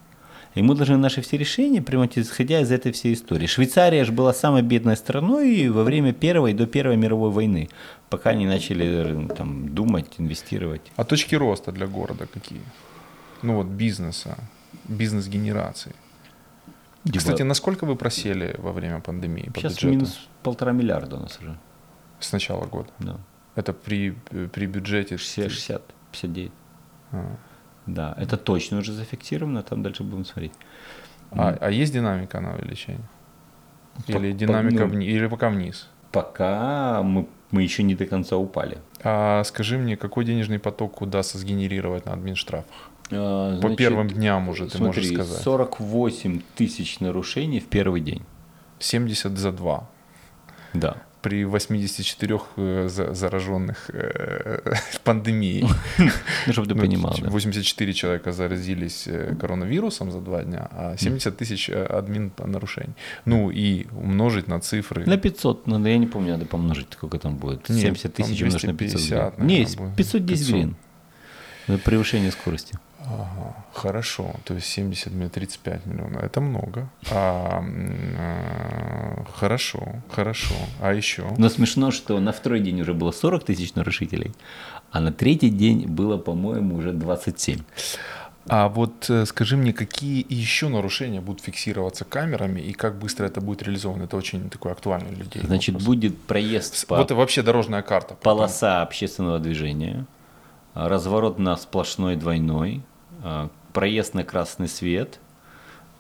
[0.59, 3.47] И мы должны наши все решения принимать, исходя из этой всей истории.
[3.47, 7.69] Швейцария же была самой бедной страной во время Первой до Первой мировой войны,
[8.11, 10.83] пока они начали э, там, думать, инвестировать.
[10.97, 12.61] А точки роста для города какие?
[13.43, 14.37] Ну вот бизнеса,
[14.89, 15.95] бизнес-генерации.
[17.17, 19.93] Кстати, насколько вы просели во время пандемии по Сейчас бюджету?
[19.93, 21.57] минус полтора миллиарда у нас уже.
[22.19, 22.89] С начала года.
[22.99, 23.17] Да.
[23.55, 24.11] Это при,
[24.53, 26.53] при бюджете 60, 59.
[27.13, 27.37] А.
[27.89, 30.53] Да, это точно уже зафиксировано, там дальше будем смотреть.
[31.31, 33.09] А, а есть динамика на увеличение?
[34.07, 35.89] Или По- динамика ну, вниз, или пока вниз?
[36.13, 38.79] Пока мы, мы еще не до конца упали.
[39.03, 42.91] А скажи мне, какой денежный поток удастся сгенерировать на админштрафах?
[43.11, 45.43] А, По значит, первым дням уже ты смотри, можешь сказать.
[45.43, 48.23] 48 тысяч нарушений в первый день.
[48.79, 49.91] 70 за 2.
[50.75, 50.97] Да.
[51.29, 54.61] При 84 э, за- зараженных э,
[55.05, 55.69] пандемией.
[56.47, 57.29] Ну, чтобы ты Ну, понимал, да.
[57.29, 62.95] 84 человека заразились э, коронавирусом за два дня, а 70 тысяч админ нарушений.
[63.27, 65.05] Ну и умножить на цифры.
[65.05, 67.69] На 500, надо, я не помню, надо помножить, сколько там будет.
[67.69, 69.47] Нет, 70 там тысяч умножить на 500 250, гривен.
[69.47, 69.97] Не, наверное, будет.
[69.97, 70.55] 510 500.
[70.55, 70.77] гривен.
[71.85, 72.79] Превышение скорости.
[73.11, 76.89] Ага, хорошо, то есть 70 миллионов, 35 миллионов, это много.
[77.11, 77.65] А,
[78.19, 79.81] а, хорошо,
[80.11, 80.55] хорошо.
[80.81, 81.25] А еще?
[81.39, 84.33] Но смешно, что на второй день уже было 40 тысяч нарушителей,
[84.91, 87.61] а на третий день было, по-моему, уже 27.
[88.51, 93.41] А вот э, скажи мне, какие еще нарушения будут фиксироваться камерами и как быстро это
[93.41, 94.05] будет реализовано?
[94.05, 95.43] Это очень такой актуальный для людей.
[95.45, 95.87] Значит, вопрос.
[95.87, 98.15] будет проезд по Вот вообще дорожная карта.
[98.15, 100.07] полоса общественного движения,
[100.75, 102.83] разворот на сплошной двойной,
[103.73, 105.21] проезд на красный свет,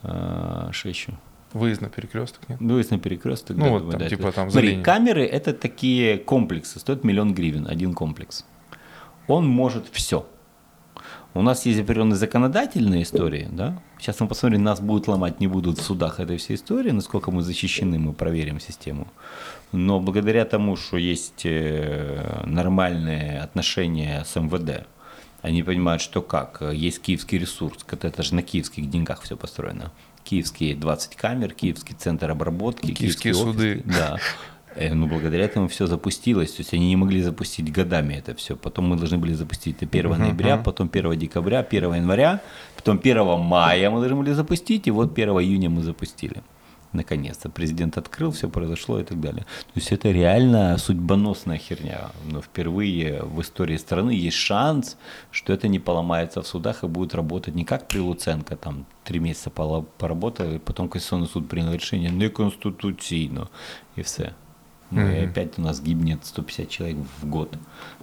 [0.02, 1.12] а, что еще?
[1.52, 2.60] Выезд на перекресток, нет?
[2.60, 3.56] Выезд на перекресток.
[3.56, 4.84] Ну да, вот думаю, там, да, типа это- там Смотри, линией.
[4.84, 8.44] камеры это такие комплексы, стоят миллион гривен, один комплекс.
[9.28, 10.26] Он может все.
[11.34, 13.80] У нас есть определенные законодательные истории, да?
[13.98, 17.42] Сейчас мы посмотрим, нас будут ломать, не будут в судах этой всей истории, насколько мы
[17.42, 19.06] защищены, мы проверим систему.
[19.72, 24.86] Но благодаря тому, что есть э, нормальные отношения с МВД,
[25.42, 29.92] они понимают, что как, есть киевский ресурс, это же на киевских деньгах все построено.
[30.24, 33.82] Киевские 20 камер, киевский центр обработки, Киевские офис, суды.
[33.84, 34.18] Да.
[34.74, 36.52] Э, Ну, благодаря этому все запустилось.
[36.52, 38.54] То есть они не могли запустить годами это все.
[38.56, 42.40] Потом мы должны были запустить это 1 ноября, потом 1 декабря, 1 января,
[42.76, 46.42] потом 1 мая мы должны были запустить, и вот 1 июня мы запустили.
[46.92, 49.42] Наконец-то президент открыл, все произошло и так далее.
[49.42, 52.10] То есть это реально судьбоносная херня.
[52.24, 54.96] Но впервые в истории страны есть шанс,
[55.30, 59.20] что это не поломается в судах и будет работать не как при Луценко, там три
[59.20, 63.48] месяца поработал, и потом Конституционный суд принял решение неконституційно,
[63.96, 64.32] и все.
[64.90, 65.30] Мы Мгм.
[65.30, 67.54] опять у нас гибнет 150 человек в год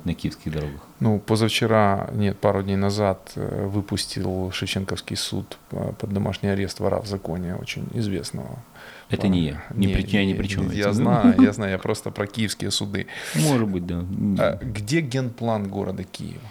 [0.04, 0.82] на киевских дорогах.
[1.00, 7.02] Ну, позавчера, нет, пару дней назад э, выпустил Шевченковский суд э, под домашний арест вора
[7.02, 8.60] в законе, очень известного.
[9.10, 9.64] Это не я.
[9.74, 10.72] Ни при- я ни при чем.
[10.72, 13.08] Я знаю, я знаю, я просто про киевские суды.
[13.36, 14.04] Может быть, да.
[14.40, 16.42] А Где генплан города Киева?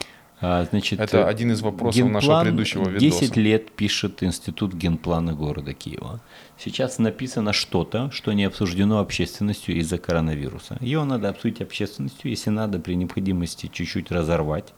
[0.41, 3.41] А, значит, Это э, один из вопросов нашего генплан предыдущего 10 видоса.
[3.41, 6.21] лет пишет Институт генплана города Киева.
[6.59, 10.77] Сейчас написано что-то, что не обсуждено общественностью из-за коронавируса.
[10.81, 14.75] Его надо обсудить общественностью, если надо при необходимости чуть-чуть разорвать,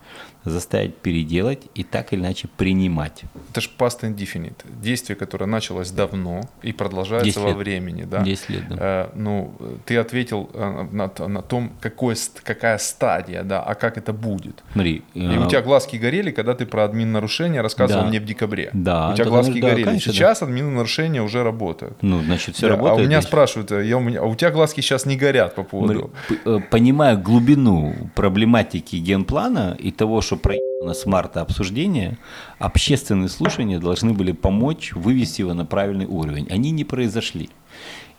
[0.51, 3.22] заставить переделать и так или иначе принимать.
[3.51, 4.55] Это же past indefinite.
[4.82, 7.57] Действие, которое началось давно и продолжается 10 во лет.
[7.57, 8.03] времени.
[8.05, 8.22] Да?
[8.22, 8.76] 10 лет, да.
[8.78, 9.53] Э, ну,
[9.84, 14.62] ты ответил э, на, на том, какой, какая стадия, да, а как это будет.
[14.72, 18.09] Смотри, И э, у тебя глазки горели, когда ты про админ нарушения рассказывал Да.
[18.09, 18.70] мне в декабре.
[18.72, 19.84] Да, У тебя да, глазки да, горели.
[19.84, 20.16] конечно, да.
[20.16, 21.97] Сейчас админ нарушения уже работают.
[22.03, 22.92] ну, значит, все Да, работает.
[22.92, 23.28] а у меня значит.
[23.28, 26.11] спрашивают, э, я, у, меня, а у тебя глазки сейчас не горят по поводу...
[26.70, 32.18] Понимая глубину проблематики генплана и того, что проехано с марта обсуждения,
[32.59, 36.47] общественные слушания должны были помочь вывести его на правильный уровень.
[36.51, 37.49] Они не произошли.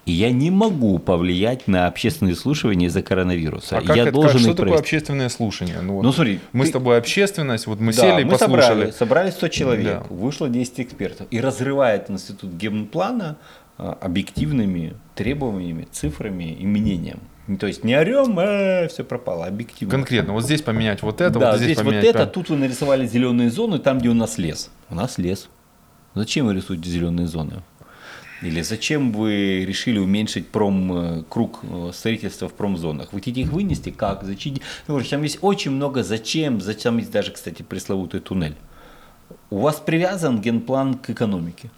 [0.05, 3.80] И я не могу повлиять на общественные слушания из-за коронавируса.
[3.80, 4.95] А как я это, должен как, что их такое провести.
[4.95, 5.82] общественное слушание?
[5.82, 8.32] Ну, вот Ну, смотри, мы ты- с тобой общественность, вот мы Да, сели и мы
[8.32, 8.61] послушали.
[8.61, 10.15] собрали, собрали 100 человек, Да.
[10.15, 11.28] вышло 10 экспертов.
[11.30, 13.36] И разрывает институт генплана
[13.80, 17.20] а, объективными требованиями, цифрами и мнением.
[17.48, 18.36] Ну, То есть не орем,
[18.89, 19.91] все пропало, объективно.
[19.91, 22.30] Конкретно, вот здесь поменять вот это, да, вот здесь, здесь вот поменять это, там.
[22.30, 24.70] тут вы нарисовали зеленые зоны, там, где у нас лес.
[24.89, 25.50] У нас лес.
[26.14, 27.62] Зачем вы рисуете зеленые зоны?
[28.41, 33.12] Или зачем вы решили уменьшить пром, э, круг э, строительства в промзонах?
[33.12, 33.89] Вы хотите их вынести?
[33.89, 34.24] Как?
[34.24, 34.58] Зачем?
[34.88, 36.62] Ну, там есть очень много зачем.
[36.62, 38.56] Зачем есть даже, кстати, пресловутый туннель.
[39.50, 41.72] У вас привязан генплан к экономике.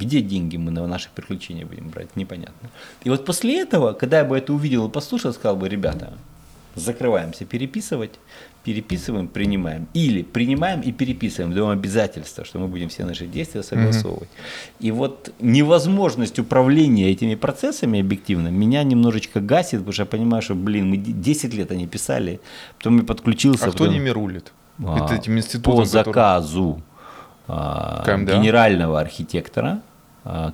[0.00, 2.16] Где деньги мы на наши приключения будем брать?
[2.16, 2.70] Непонятно.
[3.04, 6.14] И вот после этого, когда я бы это увидел и послушал, сказал бы, ребята,
[6.74, 8.12] закрываемся переписывать,
[8.64, 9.88] переписываем, принимаем.
[9.94, 14.28] Или принимаем и переписываем, даем обязательства, что мы будем все наши действия согласовывать.
[14.28, 14.86] Mm-hmm.
[14.86, 20.54] И вот невозможность управления этими процессами объективно меня немножечко гасит, потому что я понимаю, что,
[20.54, 22.40] блин, мы 10 лет они писали,
[22.78, 23.64] потом я подключился.
[23.64, 23.86] А потом...
[23.86, 24.52] кто ними рулит?
[24.82, 26.82] А, этим институтом, по заказу
[27.46, 28.24] который...
[28.24, 29.89] генерального архитектора а,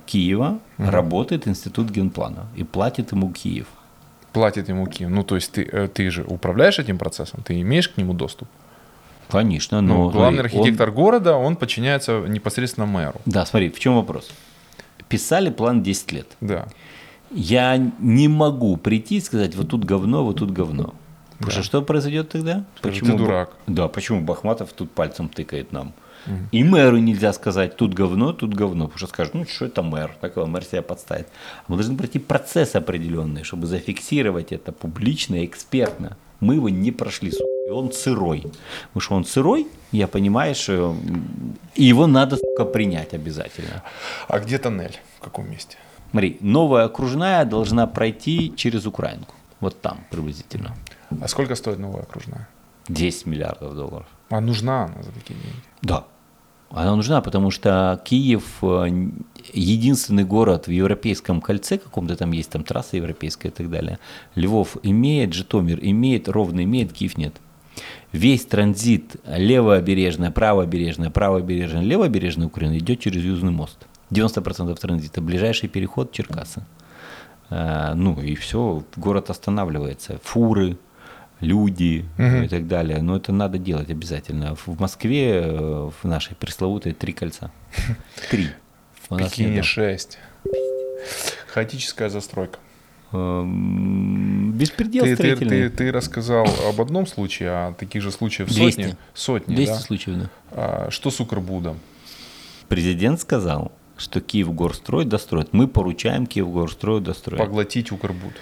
[0.05, 0.89] Киева угу.
[0.89, 3.67] работает институт генплана и платит ему Киев.
[4.33, 5.09] Платит ему Киев.
[5.09, 8.47] Ну, то есть ты, э, ты же управляешь этим процессом, ты имеешь к нему доступ.
[9.29, 10.05] Конечно, но...
[10.05, 10.95] Ну, главный архитектор он...
[10.95, 13.19] города, он подчиняется непосредственно мэру.
[13.25, 14.31] Да, смотри, в чем вопрос?
[15.09, 16.27] Писали план 10 лет.
[16.39, 16.67] Да.
[17.31, 20.93] Я не могу прийти и сказать, вот тут говно, вот тут говно.
[21.37, 21.51] Потому да.
[21.51, 22.65] что что произойдет тогда?
[22.81, 23.55] Почему ты дурак.
[23.67, 25.93] Да, почему Бахматов тут пальцем тыкает нам?
[26.51, 28.85] И мэру нельзя сказать, тут говно, тут говно.
[28.85, 31.27] Потому что скажут, ну что это мэр, так его мэр себя подставит.
[31.67, 36.17] Мы должны пройти процесс определенный, чтобы зафиксировать это публично и экспертно.
[36.41, 37.31] Мы его не прошли,
[37.67, 38.41] и он сырой.
[38.87, 40.95] Потому что он сырой, я понимаю, что
[41.75, 43.83] его надо сука, принять обязательно.
[44.27, 44.99] А где тоннель?
[45.19, 45.77] В каком месте?
[46.11, 49.33] Смотри, новая окружная должна пройти через Украинку.
[49.59, 50.75] Вот там приблизительно.
[51.21, 52.47] А сколько стоит новая окружная?
[52.89, 54.07] 10 миллиардов долларов.
[54.29, 55.57] А нужна она за такие деньги?
[55.81, 56.05] Да.
[56.69, 59.09] Она нужна, потому что Киев э,
[59.53, 63.99] единственный город в европейском кольце, каком-то там есть там трасса европейская и так далее.
[64.35, 67.35] Львов имеет, Житомир имеет, Ровно имеет, Киев нет.
[68.11, 73.87] Весь транзит левобережная, правобережная, правобережная, левобережная Украины идет через Южный мост.
[74.11, 75.21] 90% транзита.
[75.21, 76.65] Ближайший переход Черкасы.
[77.49, 80.19] Э, ну и все, город останавливается.
[80.23, 80.77] Фуры,
[81.39, 82.43] люди угу.
[82.43, 83.01] и так далее.
[83.01, 84.55] Но это надо делать обязательно.
[84.55, 87.51] В Москве, э, в нашей пресловутой, три кольца.
[88.29, 88.49] Три.
[89.09, 90.17] В Пекине шесть.
[91.47, 92.59] Хаотическая застройка.
[93.13, 95.63] Эм, беспредел ты, строительный.
[95.63, 98.81] Ты, ты, ты рассказал об одном случае, а таких же случаев 200.
[98.81, 98.97] сотни.
[99.13, 99.79] Сотни, 200 да?
[99.79, 100.29] случаев, да.
[100.51, 101.79] А, что с Укрбудом?
[102.67, 105.53] Президент сказал, что Киевгорстрой достроит.
[105.53, 107.41] Мы поручаем Киевгорстрою достроить.
[107.41, 108.33] Поглотить Укрбуд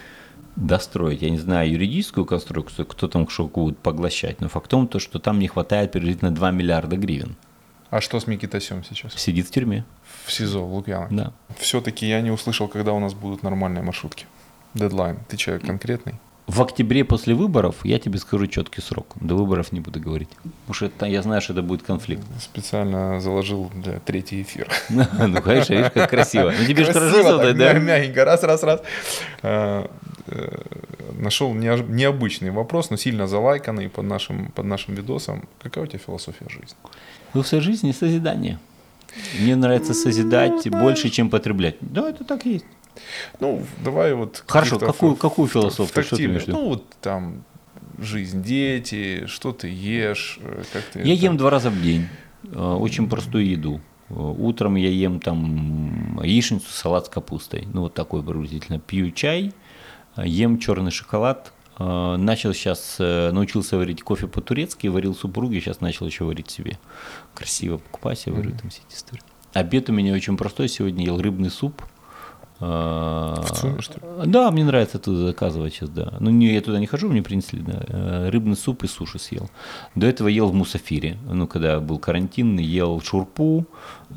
[0.56, 1.22] достроить.
[1.22, 4.98] Я не знаю юридическую конструкцию, кто там что будет поглощать, но факт в том, то,
[4.98, 7.36] что там не хватает приблизительно 2 миллиарда гривен.
[7.90, 9.14] А что с Микитасем сейчас?
[9.14, 9.84] Сидит в тюрьме.
[10.24, 11.14] В СИЗО, в Лукьяновке?
[11.14, 11.32] Да.
[11.58, 14.26] Все-таки я не услышал, когда у нас будут нормальные маршрутки.
[14.74, 15.20] Дедлайн.
[15.28, 16.14] Ты человек конкретный?
[16.46, 19.16] В октябре после выборов я тебе скажу четкий срок.
[19.20, 20.28] До выборов не буду говорить.
[20.42, 22.22] Потому что это, я знаю, что это будет конфликт.
[22.40, 24.68] Специально заложил для третий эфир.
[25.26, 26.52] Ну, конечно, видишь, как красиво.
[26.56, 27.72] Ну, тебе же хорошо да?
[27.72, 28.82] Мягенько, раз, раз, раз.
[29.42, 29.90] А,
[30.28, 30.62] э,
[31.18, 35.48] нашел необычный вопрос, но сильно залайканный под нашим, под нашим видосом.
[35.60, 36.76] Какая у тебя философия жизни?
[37.32, 38.58] Философия жизни– созидание.
[39.40, 41.76] Мне нравится созидать ну, больше, чем потреблять.
[41.80, 42.66] Да, это так и есть.
[43.40, 44.44] Ну, давай вот...
[44.46, 46.02] Хорошо, какую, в, какую философию?
[46.02, 47.44] В что ты ну, вот там
[47.98, 51.00] жизнь, дети, что ты ешь, э, как ты...
[51.00, 51.22] Я это...
[51.22, 52.08] ем два раза в день,
[52.44, 53.80] э, очень простую еду.
[54.08, 58.78] Э, утром я ем там яичницу, салат с капустой, ну вот такой приблизительно.
[58.78, 59.52] Пью чай,
[60.16, 66.50] ем черный шоколад, начал сейчас, научился варить кофе по-турецки, варил супруге, сейчас начал еще варить
[66.50, 66.78] себе.
[67.34, 68.60] Красиво покупать, я варю mm-hmm.
[68.60, 69.22] там все эти истории.
[69.52, 71.82] Обед у меня очень простой, сегодня ел рыбный суп–
[72.58, 74.30] в ЦУМе, что ли?
[74.30, 76.14] Да, мне нравится туда заказывать сейчас, да.
[76.20, 77.82] Ну, не, я туда не хожу, мне принесли, да.
[77.88, 79.50] Э, рыбный суп и суши съел.
[79.94, 81.18] До этого ел в Мусафире.
[81.30, 83.66] Ну, когда был карантин, ел шурпу,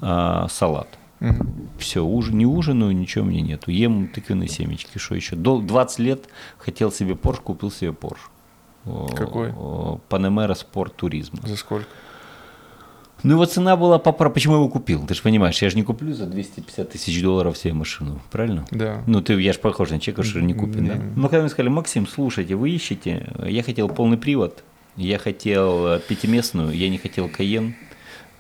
[0.01, 0.87] а, салат.
[1.21, 1.45] Угу.
[1.79, 3.71] Все, уж, не ужинаю, ничего мне нету.
[3.71, 5.35] Ем тыквенные семечки, что еще.
[5.35, 8.31] До 20 лет хотел себе Порш, купил себе Порш.
[9.15, 9.53] Какой?
[10.07, 11.39] Панамера Спорт Туризм.
[11.43, 11.87] За сколько?
[13.24, 15.05] Ну его цена была по почему я его купил?
[15.05, 18.65] Ты же понимаешь, я же не куплю за 250 тысяч долларов себе машину, правильно?
[18.72, 19.03] Да.
[19.07, 20.95] Ну ты, я же похож на человека, что не купил, да?
[20.95, 21.01] да?
[21.15, 24.63] Ну когда мне сказали, Максим, слушайте, вы ищете, я хотел полный привод,
[24.95, 27.76] я хотел пятиместную, я не хотел Каен.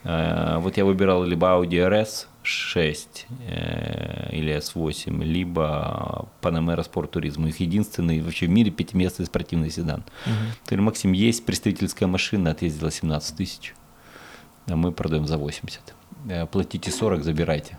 [0.03, 7.49] А, вот я выбирал либо Audi RS 6 э, или S8, либо Panamera Sport Turismo.
[7.49, 10.03] Их единственный вообще в мире пятиместный спортивный седан.
[10.25, 10.33] Угу.
[10.67, 13.73] говорю, Максим, есть представительская машина, отъездила 17 тысяч
[14.75, 15.81] мы продаем за 80.
[16.29, 17.77] Э, платите 40, забирайте.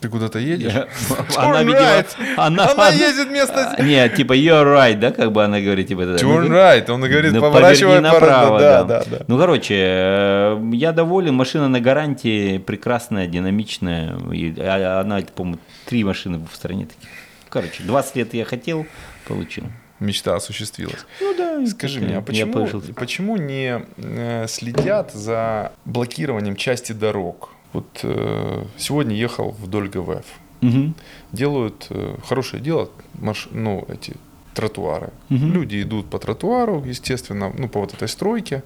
[0.00, 0.72] Ты куда-то едешь?
[1.36, 2.04] Она, видимо,
[2.36, 3.76] она, она ездит вместо...
[3.78, 6.00] Нет, типа you're right, да, как бы она говорит, типа...
[6.00, 8.84] Turn right, он говорит, поворачивай направо, да.
[8.84, 9.18] да, да.
[9.28, 14.16] Ну, короче, э, я доволен, машина на гарантии, прекрасная, динамичная,
[14.58, 17.08] а, она, по-моему, три машины в стране таких.
[17.48, 18.86] Короче, 20 лет я хотел,
[19.28, 19.64] получил
[20.02, 21.06] мечта осуществилась.
[21.20, 21.66] Ну да.
[21.66, 27.50] Скажи мне, а почему, почему не э, следят за блокированием части дорог?
[27.72, 30.26] Вот э, сегодня ехал вдоль ГВФ.
[30.62, 30.94] Угу.
[31.32, 34.14] Делают э, хорошее дело, марш, ну, эти
[34.54, 35.10] тротуары.
[35.30, 35.46] Угу.
[35.46, 38.62] Люди идут по тротуару, естественно, ну, по вот этой стройке.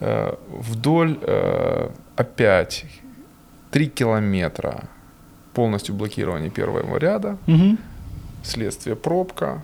[0.00, 2.86] Э, вдоль э, опять
[3.72, 4.88] 3 километра
[5.52, 7.38] полностью блокирование первого ряда.
[7.46, 7.76] Угу.
[8.44, 9.62] Следствие пробка,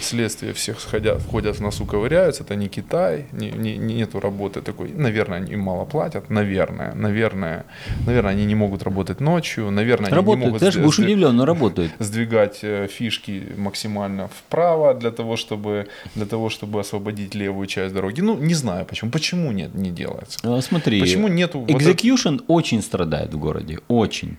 [0.00, 4.90] следствие всех сходят, входят в носу, ковыряются, это не Китай, не, не, нету работы такой,
[4.90, 7.64] наверное, они мало платят, наверное, наверное,
[8.06, 10.60] наверное, они не могут работать ночью, наверное, работают, они не могут...
[10.60, 11.92] Ты же будешь удивлен, но работают.
[11.98, 18.20] Сдвигать э, фишки максимально вправо для того, чтобы, для того, чтобы освободить левую часть дороги.
[18.20, 20.38] Ну, не знаю почему, почему нет, не делается.
[20.42, 21.64] А, смотри, почему нету...
[21.68, 24.36] Execution вот очень страдает в городе, очень.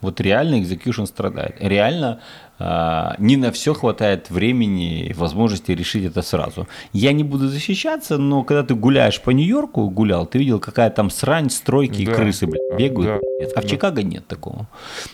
[0.00, 1.56] Вот реально execution страдает.
[1.58, 2.20] Реально
[2.58, 6.66] не на все хватает времени и возможности решить это сразу.
[6.92, 11.10] Я не буду защищаться, но когда ты гуляешь по Нью-Йорку, гулял, ты видел, какая там
[11.10, 13.22] срань, стройки да, и крысы блядь, бегают.
[13.22, 13.68] Да, а в да.
[13.68, 14.66] Чикаго нет такого.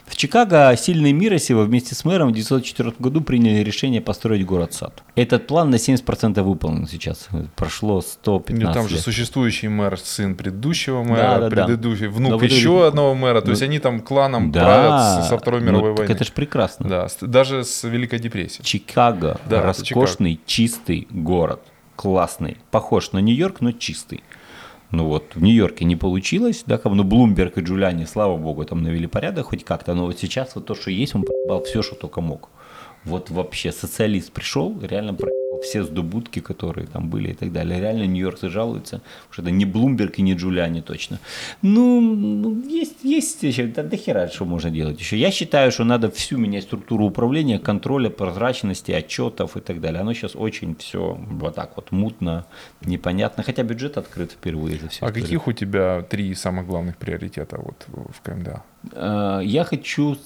[0.06, 5.02] В Чикаго сильные Миросева вместе с мэром в 1904 году приняли решение построить город-сад.
[5.14, 7.28] Этот план на 70% выполнен сейчас.
[7.56, 12.12] Прошло 115 ну, там же существующий мэр, сын предыдущего мэра, да, да, предыдущий, да.
[12.12, 13.40] внук да, еще вот, одного мэра.
[13.40, 16.10] То ну, есть они там кланом да, правят со Второй мировой ну, войны.
[16.10, 16.88] это же прекрасно.
[16.88, 18.64] Да, даже с Великой депрессией.
[18.64, 20.46] Чикаго, да, роскошный, Чикаго.
[20.46, 21.60] чистый город,
[21.96, 24.22] классный, похож на Нью-Йорк, но чистый.
[24.92, 28.84] Ну вот, в Нью-Йорке не получилось, да, как, ну, Блумберг и Джулиани, слава богу, там
[28.84, 31.96] навели порядок хоть как-то, но вот сейчас вот то, что есть, он побал все, что
[31.96, 32.50] только мог.
[33.02, 35.14] Вот вообще социалист пришел, реально
[35.62, 37.80] все сдобудки, которые там были и так далее.
[37.80, 39.00] Реально нью-йоркцы жалуются,
[39.30, 41.18] что это не Блумберг и не Джулиани точно.
[41.62, 45.16] Ну, ну, есть, есть еще, да, до хера, что можно делать еще.
[45.16, 50.00] Я считаю, что надо всю менять структуру управления, контроля, прозрачности, отчетов и так далее.
[50.00, 52.46] Оно сейчас очень все вот так вот мутно,
[52.84, 55.04] непонятно, хотя бюджет открыт впервые за все.
[55.04, 55.24] А историю.
[55.24, 58.62] каких у тебя три самых главных приоритета вот в КМДА?
[58.92, 60.16] Э, я хочу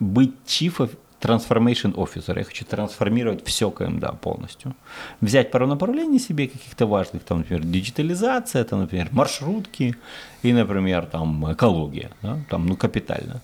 [0.00, 0.90] быть чифом
[1.24, 4.74] transformation officer, я хочу трансформировать все КМДА полностью.
[5.20, 9.96] Взять пару направлений себе каких-то важных, там, например, диджитализация, там, например, маршрутки
[10.42, 13.40] и, например, там, экология, да, там, ну, капитально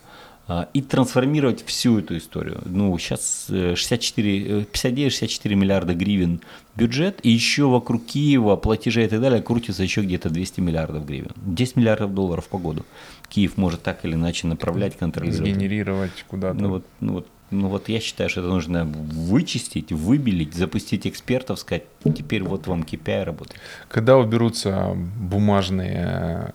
[0.51, 2.61] а, и трансформировать всю эту историю.
[2.65, 6.41] Ну, сейчас 64, 59-64 миллиарда гривен
[6.75, 11.31] бюджет, и еще вокруг Киева, платежей и так далее, крутится еще где-то 200 миллиардов гривен.
[11.37, 12.85] 10 миллиардов долларов по году.
[13.29, 15.55] Киев может так или иначе направлять, контролировать.
[15.55, 16.59] Сгенерировать куда-то.
[16.61, 21.59] Ну вот, ну вот ну вот я считаю, что это нужно вычистить, выбелить, запустить экспертов,
[21.59, 23.61] сказать, теперь вот вам KPI работает.
[23.89, 26.53] Когда уберутся бумажные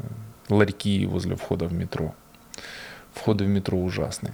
[0.50, 2.16] ларьки возле входа в метро?
[3.16, 4.34] Входы в метро ужасные.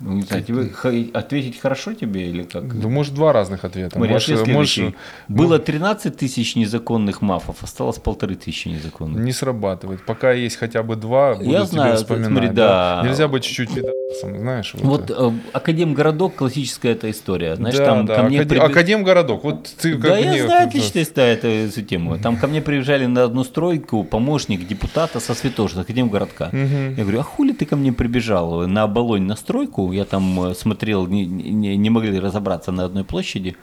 [0.00, 2.64] Ну, знаю, тебе ответить хорошо тебе или как?
[2.64, 3.96] Ну, может, два разных ответа.
[3.96, 4.80] Смотри, может, можешь,
[5.28, 9.22] Было 13 тысяч незаконных мафов, осталось полторы тысячи незаконных.
[9.22, 10.04] Не срабатывает.
[10.04, 12.30] Пока есть хотя бы два, Я буду знаю, тебе вспоминать.
[12.30, 13.00] Смотри, да.
[13.02, 13.08] Да?
[13.08, 14.74] Нельзя быть чуть-чуть пидорасом, знаешь.
[14.74, 17.54] Вот, вот э, Академгородок, классическая эта история.
[17.56, 18.16] Знаешь, да, там да.
[18.16, 18.62] ко мне Академ, приб...
[18.62, 20.44] Академгородок, вот ты Да, я мне...
[20.44, 22.18] знаю отлично эту, эту тему.
[22.18, 26.50] Там ко мне приезжали на одну стройку помощник депутата со Святошина, Академгородка.
[26.52, 26.81] Угу.
[26.90, 29.92] Я говорю, а хули ты ко мне прибежал на оболонь на стройку?
[29.92, 33.56] Я там э, смотрел, не, не, не могли разобраться на одной площади.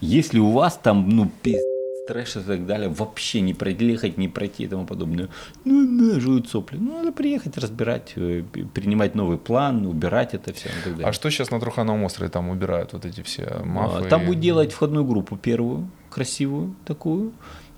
[0.00, 1.64] Если у вас там, ну, пиздец,
[2.06, 5.28] трэш и так далее, вообще не проехать, не пройти и тому подобное.
[5.64, 6.78] Ну, на, жуют сопли.
[6.78, 8.42] Ну, надо приехать, разбирать, э,
[8.74, 11.08] принимать новый план, убирать это все и так далее.
[11.08, 14.08] А что сейчас на Трухановом острове там убирают вот эти все а, мафы?
[14.08, 17.32] Там будет делать входную группу первую, красивую такую.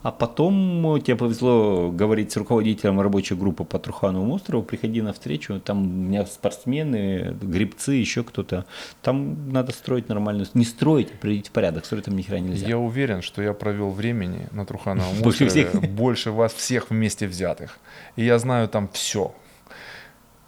[0.06, 5.12] А потом э, тебе повезло говорить с руководителем рабочей группы по Трухановому острову, приходи на
[5.12, 8.66] встречу, там у меня спортсмены, грибцы, еще кто-то.
[9.02, 10.46] Там надо строить нормальную...
[10.54, 12.68] Не строить, а приводить в порядок, строить там ни хера нельзя.
[12.68, 17.80] Я уверен, что я провел времени на Трухановом острове больше вас всех вместе взятых.
[18.14, 19.34] И я знаю там все,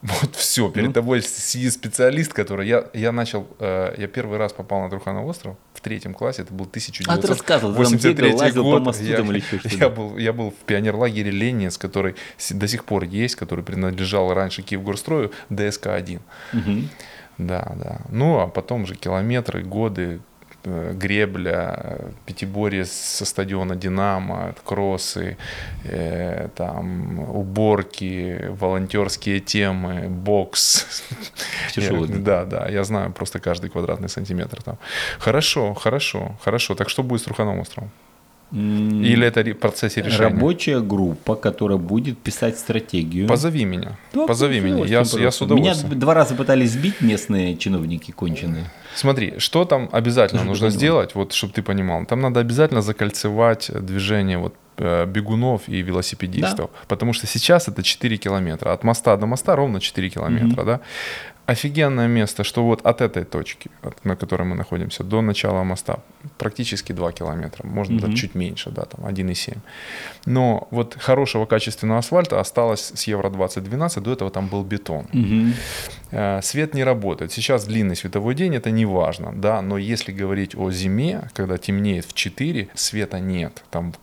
[0.03, 0.93] вот все, перед ну.
[0.93, 2.69] тобой сидит специалист, который...
[2.69, 3.49] Я, я начал...
[3.59, 8.53] Э, я первый раз попал на Труханов остров в третьем классе, это был 1983 а
[8.63, 8.85] год.
[8.85, 9.43] По я, или
[9.79, 12.17] я, был, я был в пионерлагере Ленинс, который
[12.51, 16.21] до сих пор есть, который принадлежал раньше Киевгорстрою, ДСК-1.
[16.53, 16.89] Угу.
[17.39, 18.01] Да, да.
[18.11, 20.21] Ну, а потом же километры, годы,
[20.65, 25.37] гребля, пятиборье со стадиона «Динамо», кроссы,
[25.85, 31.03] э, там, уборки, волонтерские темы, бокс.
[32.23, 34.79] Да, да, я знаю просто каждый квадратный сантиметр там.
[35.19, 36.75] Хорошо, хорошо, хорошо.
[36.75, 37.91] Так что будет с Трухановым островом?
[38.53, 40.31] Или это в процессе решения?
[40.31, 43.29] Рабочая группа, которая будет писать стратегию.
[43.29, 43.99] Позови меня.
[44.15, 44.85] Да, Позови меня.
[44.85, 45.91] Я, я с удовольствием.
[45.91, 48.65] Меня два раза пытались сбить местные чиновники конченые.
[48.95, 52.05] Смотри, что там обязательно нужно сделать, вот чтобы ты понимал.
[52.07, 56.71] Там надо обязательно закольцевать движение вот э, бегунов и велосипедистов.
[56.73, 56.79] Да.
[56.89, 58.73] Потому что сейчас это 4 километра.
[58.73, 60.63] От моста до моста ровно 4 километра.
[60.63, 60.67] Угу.
[60.67, 60.81] Да?
[61.49, 63.71] Офигенное место, что вот от этой точки,
[64.05, 65.99] на которой мы находимся, до начала моста
[66.37, 68.15] практически 2 километра, можно mm-hmm.
[68.15, 69.57] чуть меньше, да, там 1,7.
[70.27, 75.07] Но вот хорошего качественного асфальта осталось с Евро 2012, до этого там был бетон.
[75.13, 76.43] Mm-hmm.
[76.43, 77.33] Свет не работает.
[77.33, 82.05] Сейчас длинный световой день, это не важно, да, но если говорить о зиме, когда темнеет
[82.05, 83.65] в 4, света нет.
[83.71, 83.95] Там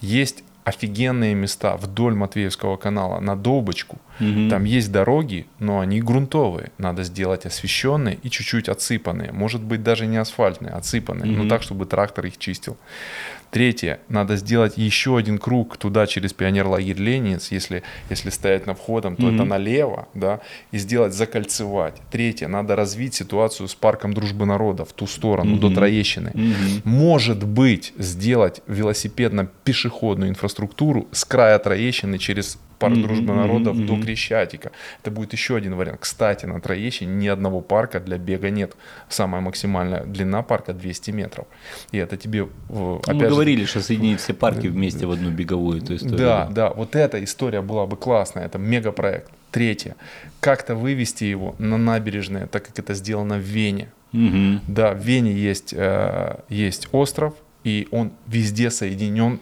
[0.00, 3.98] есть офигенные места вдоль Матвеевского канала на Добочку.
[4.18, 4.50] Угу.
[4.50, 6.72] Там есть дороги, но они грунтовые.
[6.76, 9.30] Надо сделать освещенные и чуть-чуть отсыпанные.
[9.30, 11.44] Может быть, даже не асфальтные, отсыпанные, угу.
[11.44, 12.76] но так, чтобы трактор их чистил.
[13.50, 19.16] Третье, надо сделать еще один круг туда через пионер-лагерь Ленинец, если, если стоять на входом,
[19.16, 19.34] то mm-hmm.
[19.34, 20.40] это налево, да,
[20.72, 21.94] и сделать, закольцевать.
[22.10, 25.60] Третье, надо развить ситуацию с парком Дружбы Народа в ту сторону, mm-hmm.
[25.60, 26.28] до Троещины.
[26.34, 26.80] Mm-hmm.
[26.84, 33.86] Может быть, сделать велосипедно-пешеходную инфраструктуру с края Троещины через парк mm-hmm, дружбы народов mm-hmm.
[33.86, 34.72] до Крещатика.
[35.02, 36.00] Это будет еще один вариант.
[36.00, 38.74] Кстати, на Троещине ни одного парка для бега нет.
[39.08, 41.46] Самая максимальная длина парка 200 метров.
[41.92, 42.48] И это тебе...
[42.68, 46.18] Опять Мы же, говорили, что соединить все парки вместе в одну беговую эту историю.
[46.18, 46.70] Да, да.
[46.70, 48.46] Вот эта история была бы классная.
[48.46, 49.30] Это мегапроект.
[49.50, 49.96] Третье.
[50.40, 53.88] Как-то вывести его на набережные, так как это сделано в Вене.
[54.12, 54.60] Mm-hmm.
[54.68, 59.40] Да, в Вене есть, э, есть остров, и он везде соединен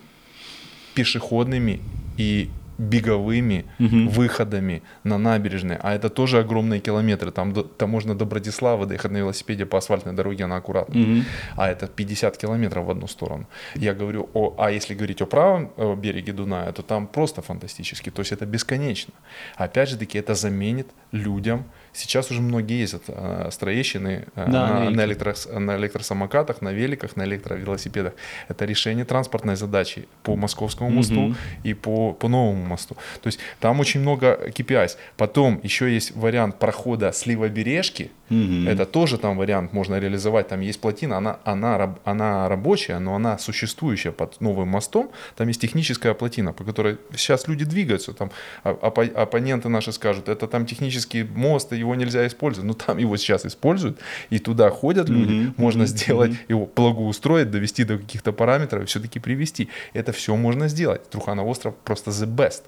[0.94, 1.80] пешеходными
[2.16, 2.48] и
[2.78, 4.08] беговыми угу.
[4.10, 9.10] выходами на набережные, а это тоже огромные километры, там, до, там можно до Братиславы доехать
[9.10, 11.22] на велосипеде по асфальтной дороге, она аккуратно, угу.
[11.56, 13.46] а это 50 километров в одну сторону.
[13.74, 15.70] Я говорю, о, а если говорить о правом
[16.00, 19.14] береге Дуная, то там просто фантастически, то есть это бесконечно.
[19.56, 21.64] Опять же таки, это заменит людям
[21.94, 26.72] Сейчас уже многие ездят э, с Троещины э, да, на, на, электро, на электросамокатах, на
[26.72, 28.14] великах, на электровелосипедах.
[28.48, 31.34] Это решение транспортной задачи по Московскому мосту угу.
[31.62, 32.96] и по, по Новому мосту.
[33.22, 34.96] То есть там очень много KPIs.
[35.16, 38.10] Потом еще есть вариант прохода с левобережки.
[38.28, 38.68] Угу.
[38.68, 40.48] Это тоже там вариант можно реализовать.
[40.48, 45.12] Там есть плотина, она, она, она рабочая, но она существующая под новым мостом.
[45.36, 48.12] Там есть техническая плотина, по которой сейчас люди двигаются.
[48.14, 48.32] Там
[48.64, 52.66] оппоненты наши скажут, это там технический мост, и его нельзя использовать.
[52.66, 53.98] Но там его сейчас используют,
[54.30, 55.54] и туда ходят люди, mm-hmm.
[55.56, 56.46] можно сделать, mm-hmm.
[56.48, 59.68] его благоустроить, довести до каких-то параметров и все-таки привести.
[59.92, 61.08] Это все можно сделать.
[61.10, 62.62] Труханов остров просто the best.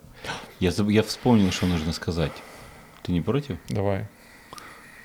[0.60, 2.32] Я, я вспомнил, что нужно сказать.
[3.02, 3.56] Ты не против?
[3.68, 4.06] Давай.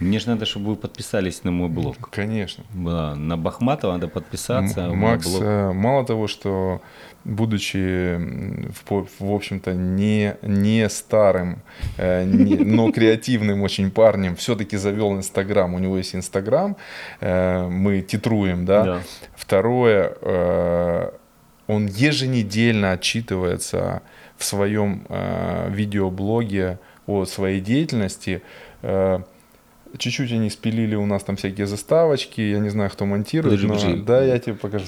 [0.02, 2.10] Мне же надо, чтобы вы подписались на мой блог.
[2.10, 2.64] Конечно.
[2.74, 4.90] Да, на Бахматова надо подписаться.
[4.90, 5.44] Макс, блог...
[5.44, 6.82] Э, мало того, что
[7.24, 8.18] будучи,
[8.86, 11.62] в, в общем-то, не, не старым,
[11.98, 15.74] э, не, но креативным очень парнем, все-таки завел Инстаграм.
[15.74, 16.76] У него есть Инстаграм,
[17.20, 18.84] э, мы титруем, да.
[18.84, 19.02] да.
[19.36, 20.14] Второе,
[21.68, 24.02] он еженедельно отчитывается
[24.38, 25.06] в своем
[25.70, 28.42] видеоблоге о своей деятельности
[29.98, 33.74] Чуть-чуть они спилили у нас там всякие заставочки, я не знаю, кто монтирует, подожди, но...
[33.74, 34.04] Подожди.
[34.06, 34.86] Да, я тебе покажу.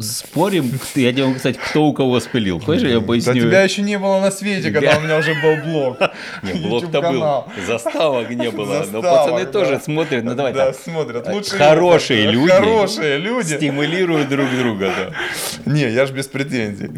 [0.00, 2.60] Спорим, я тебе могу сказать, кто у кого спилил.
[2.60, 3.34] Хочешь, я поясню?
[3.34, 5.98] Да тебя еще не было на свете, когда у меня уже был блог.
[6.42, 7.44] Нет, блог-то был.
[7.66, 8.84] Заставок не было.
[8.90, 10.24] Но пацаны тоже смотрят.
[10.24, 11.26] Ну давай Да, смотрят.
[11.50, 12.50] Хорошие люди.
[12.50, 13.54] Хорошие люди.
[13.56, 15.72] Стимулируют друг друга, да.
[15.72, 16.90] Не, я ж без претензий.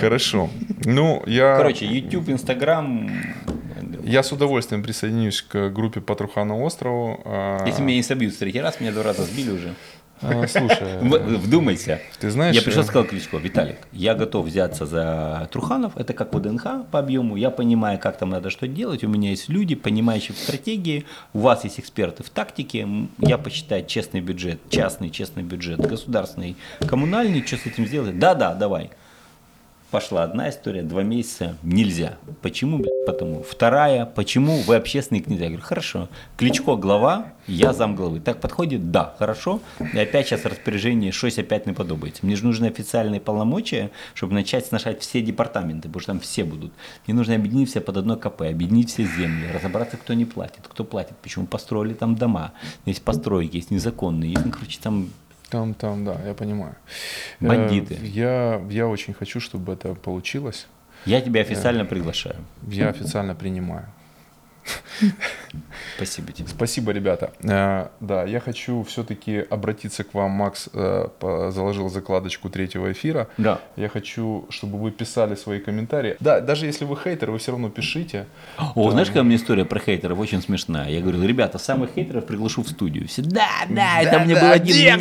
[0.00, 0.50] Хорошо.
[0.84, 1.56] Ну, я...
[1.56, 3.10] Короче, YouTube, Instagram,
[4.04, 7.20] я с удовольствием присоединюсь к группе по Труханову острову.
[7.24, 9.74] А, Если меня не собьют в третий раз, меня два раза сбили уже.
[10.20, 12.00] А, слушай, вдумайся.
[12.20, 16.32] Ты знаешь, я пришел и сказал Кличко, Виталик, я готов взяться за Труханов, это как
[16.32, 20.34] ВДНХ по объему, я понимаю, как там надо что делать, у меня есть люди, понимающие
[20.34, 22.88] в стратегии, у вас есть эксперты в тактике,
[23.18, 28.18] я посчитаю честный бюджет, частный честный бюджет, государственный, коммунальный, что с этим сделать?
[28.18, 28.90] Да-да, давай.
[29.94, 32.18] Пошла одна история, два месяца нельзя.
[32.42, 33.06] Почему, блядь?
[33.06, 33.44] Потому.
[33.44, 35.44] Вторая, почему вы общественник нельзя?
[35.44, 36.08] Я говорю, хорошо.
[36.36, 38.18] Кличко глава, я зам главы.
[38.18, 38.90] Так подходит?
[38.90, 39.60] Да, хорошо.
[39.78, 42.26] И опять сейчас распоряжение, щось опять не подобается.
[42.26, 46.72] Мне же нужны официальные полномочия, чтобы начать сношать все департаменты, потому что там все будут.
[47.06, 50.82] Мне нужно объединить все под одно КП, объединить все земли, разобраться, кто не платит, кто
[50.82, 52.52] платит, почему построили там дома.
[52.84, 55.10] Есть постройки, есть незаконные, есть, ну, короче, там
[55.54, 56.74] там, там, да, я понимаю.
[57.40, 57.94] Бандиты.
[57.94, 60.66] Э, я, я очень хочу, чтобы это получилось.
[61.06, 62.36] Я тебя официально я, приглашаю.
[62.66, 63.86] Я официально принимаю.
[65.96, 66.48] Спасибо тебе.
[66.48, 67.32] Спасибо, ребята.
[67.42, 70.30] Э, да, я хочу все-таки обратиться к вам.
[70.30, 71.08] Макс э,
[71.50, 73.28] заложил закладочку третьего эфира.
[73.38, 73.60] Да.
[73.76, 76.16] Я хочу, чтобы вы писали свои комментарии.
[76.20, 78.26] Да, даже если вы хейтер, вы все равно пишите.
[78.74, 78.90] О, да.
[78.92, 80.88] знаешь, какая у меня история про хейтеров очень смешная.
[80.88, 83.06] Я говорю, ребята, самых хейтеров приглашу в студию.
[83.08, 84.96] Все, да, да, это мне был один меня.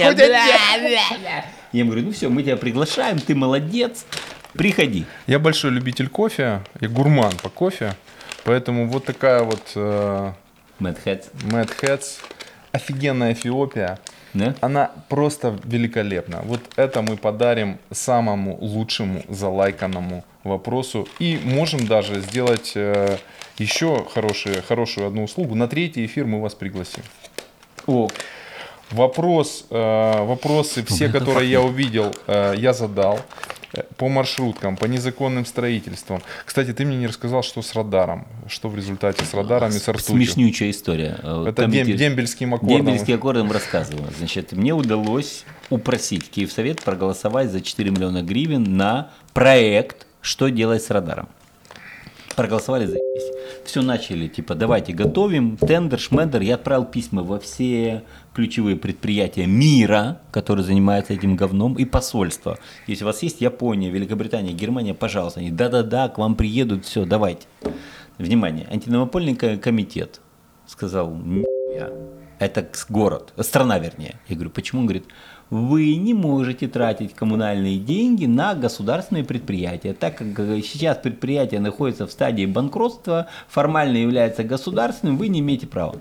[1.71, 4.05] Я говорю, ну все, мы тебя приглашаем, ты молодец,
[4.53, 5.05] приходи.
[5.25, 7.95] Я большой любитель кофе, я гурман по кофе.
[8.43, 9.71] Поэтому вот такая вот...
[9.75, 10.33] Э,
[10.79, 11.25] Mad Heads.
[11.49, 12.19] Mad Heads.
[12.71, 13.99] Офигенная Эфиопия.
[14.33, 14.55] Да?
[14.61, 16.41] Она просто великолепна.
[16.43, 21.07] Вот это мы подарим самому лучшему залайканному вопросу.
[21.19, 23.17] И можем даже сделать э,
[23.57, 25.55] еще хорошие, хорошую одну услугу.
[25.55, 27.03] На третий эфир мы вас пригласим.
[27.85, 28.09] О.
[28.89, 33.19] Вопрос, э, вопросы, все, которые я увидел, э, я задал
[34.03, 36.21] по маршруткам, по незаконным строительствам.
[36.43, 40.17] Кстати, ты мне не рассказал, что с радаром, что в результате с радарами, с ртутью.
[40.17, 41.17] Смешнючая история.
[41.23, 41.95] Это Комитет...
[41.95, 42.85] дембельским аккордом.
[42.85, 44.09] Дембельским аккордом рассказываю.
[44.17, 50.89] Значит, мне удалось упросить Киевсовет проголосовать за 4 миллиона гривен на проект «Что делать с
[50.89, 51.29] радаром».
[52.35, 52.97] Проголосовали за
[53.65, 56.41] все начали, типа, давайте готовим, тендер, шмендер.
[56.41, 58.03] Я отправил письма во все
[58.33, 62.57] ключевые предприятия мира, которые занимаются этим говном, и посольство.
[62.87, 67.47] Если у вас есть Япония, Великобритания, Германия, пожалуйста, они, да-да-да, к вам приедут, все, давайте.
[68.17, 70.21] Внимание, антимонопольный комитет
[70.67, 71.17] сказал,
[72.39, 74.19] это город, страна вернее.
[74.27, 74.81] Я говорю, почему?
[74.81, 75.05] Он говорит,
[75.53, 80.27] вы не можете тратить коммунальные деньги на государственные предприятия, так как
[80.63, 85.97] сейчас предприятие находится в стадии банкротства, формально является государственным, вы не имеете права.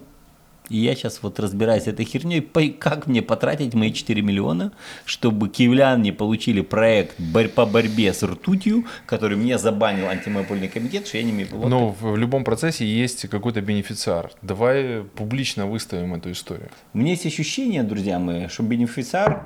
[0.73, 4.73] И я сейчас вот разбираюсь с этой херней, как мне потратить мои 4 миллиона,
[5.05, 7.15] чтобы киевляне получили проект
[7.55, 11.69] по борьбе с ртутью, который мне забанил антимонопольный комитет, что я не имею права.
[11.69, 14.31] Но в любом процессе есть какой-то бенефициар.
[14.41, 16.71] Давай публично выставим эту историю.
[16.95, 19.45] У меня есть ощущение, друзья мои, что бенефициар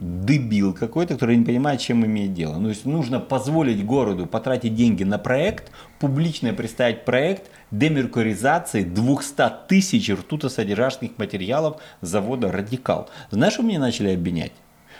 [0.00, 2.58] дебил какой-то, который не понимает, чем имеет дело.
[2.58, 5.72] Ну, то есть нужно позволить городу потратить деньги на проект,
[6.04, 13.08] публично представить проект демеркуризации 200 тысяч ртутосодержащих материалов завода «Радикал».
[13.30, 14.52] Знаешь, что мне начали обвинять?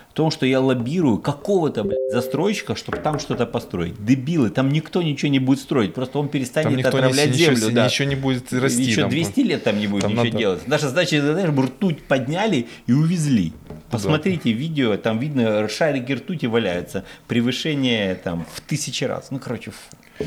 [0.09, 4.03] В том, что я лоббирую какого-то блядь, застройщика, чтобы там что-то построить.
[4.03, 7.57] Дебилы, там никто ничего не будет строить, просто он перестанет отравлять не, землю.
[7.57, 7.85] Ничего, да.
[7.85, 8.83] ничего не будет расти.
[8.85, 9.11] Еще там.
[9.11, 10.39] 200 лет там не будет там ничего надо...
[10.39, 10.63] делать.
[10.67, 13.53] Даже, значит, знаешь, ртуть подняли и увезли.
[13.91, 14.59] Посмотрите да.
[14.59, 17.05] видео, там видно, шарики ртути валяются.
[17.29, 19.31] Превышение там в тысячи раз.
[19.31, 20.25] Ну, короче, фу.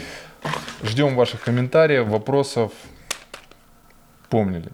[0.84, 2.72] Ждем ваших комментариев, вопросов.
[4.30, 4.72] Помнили.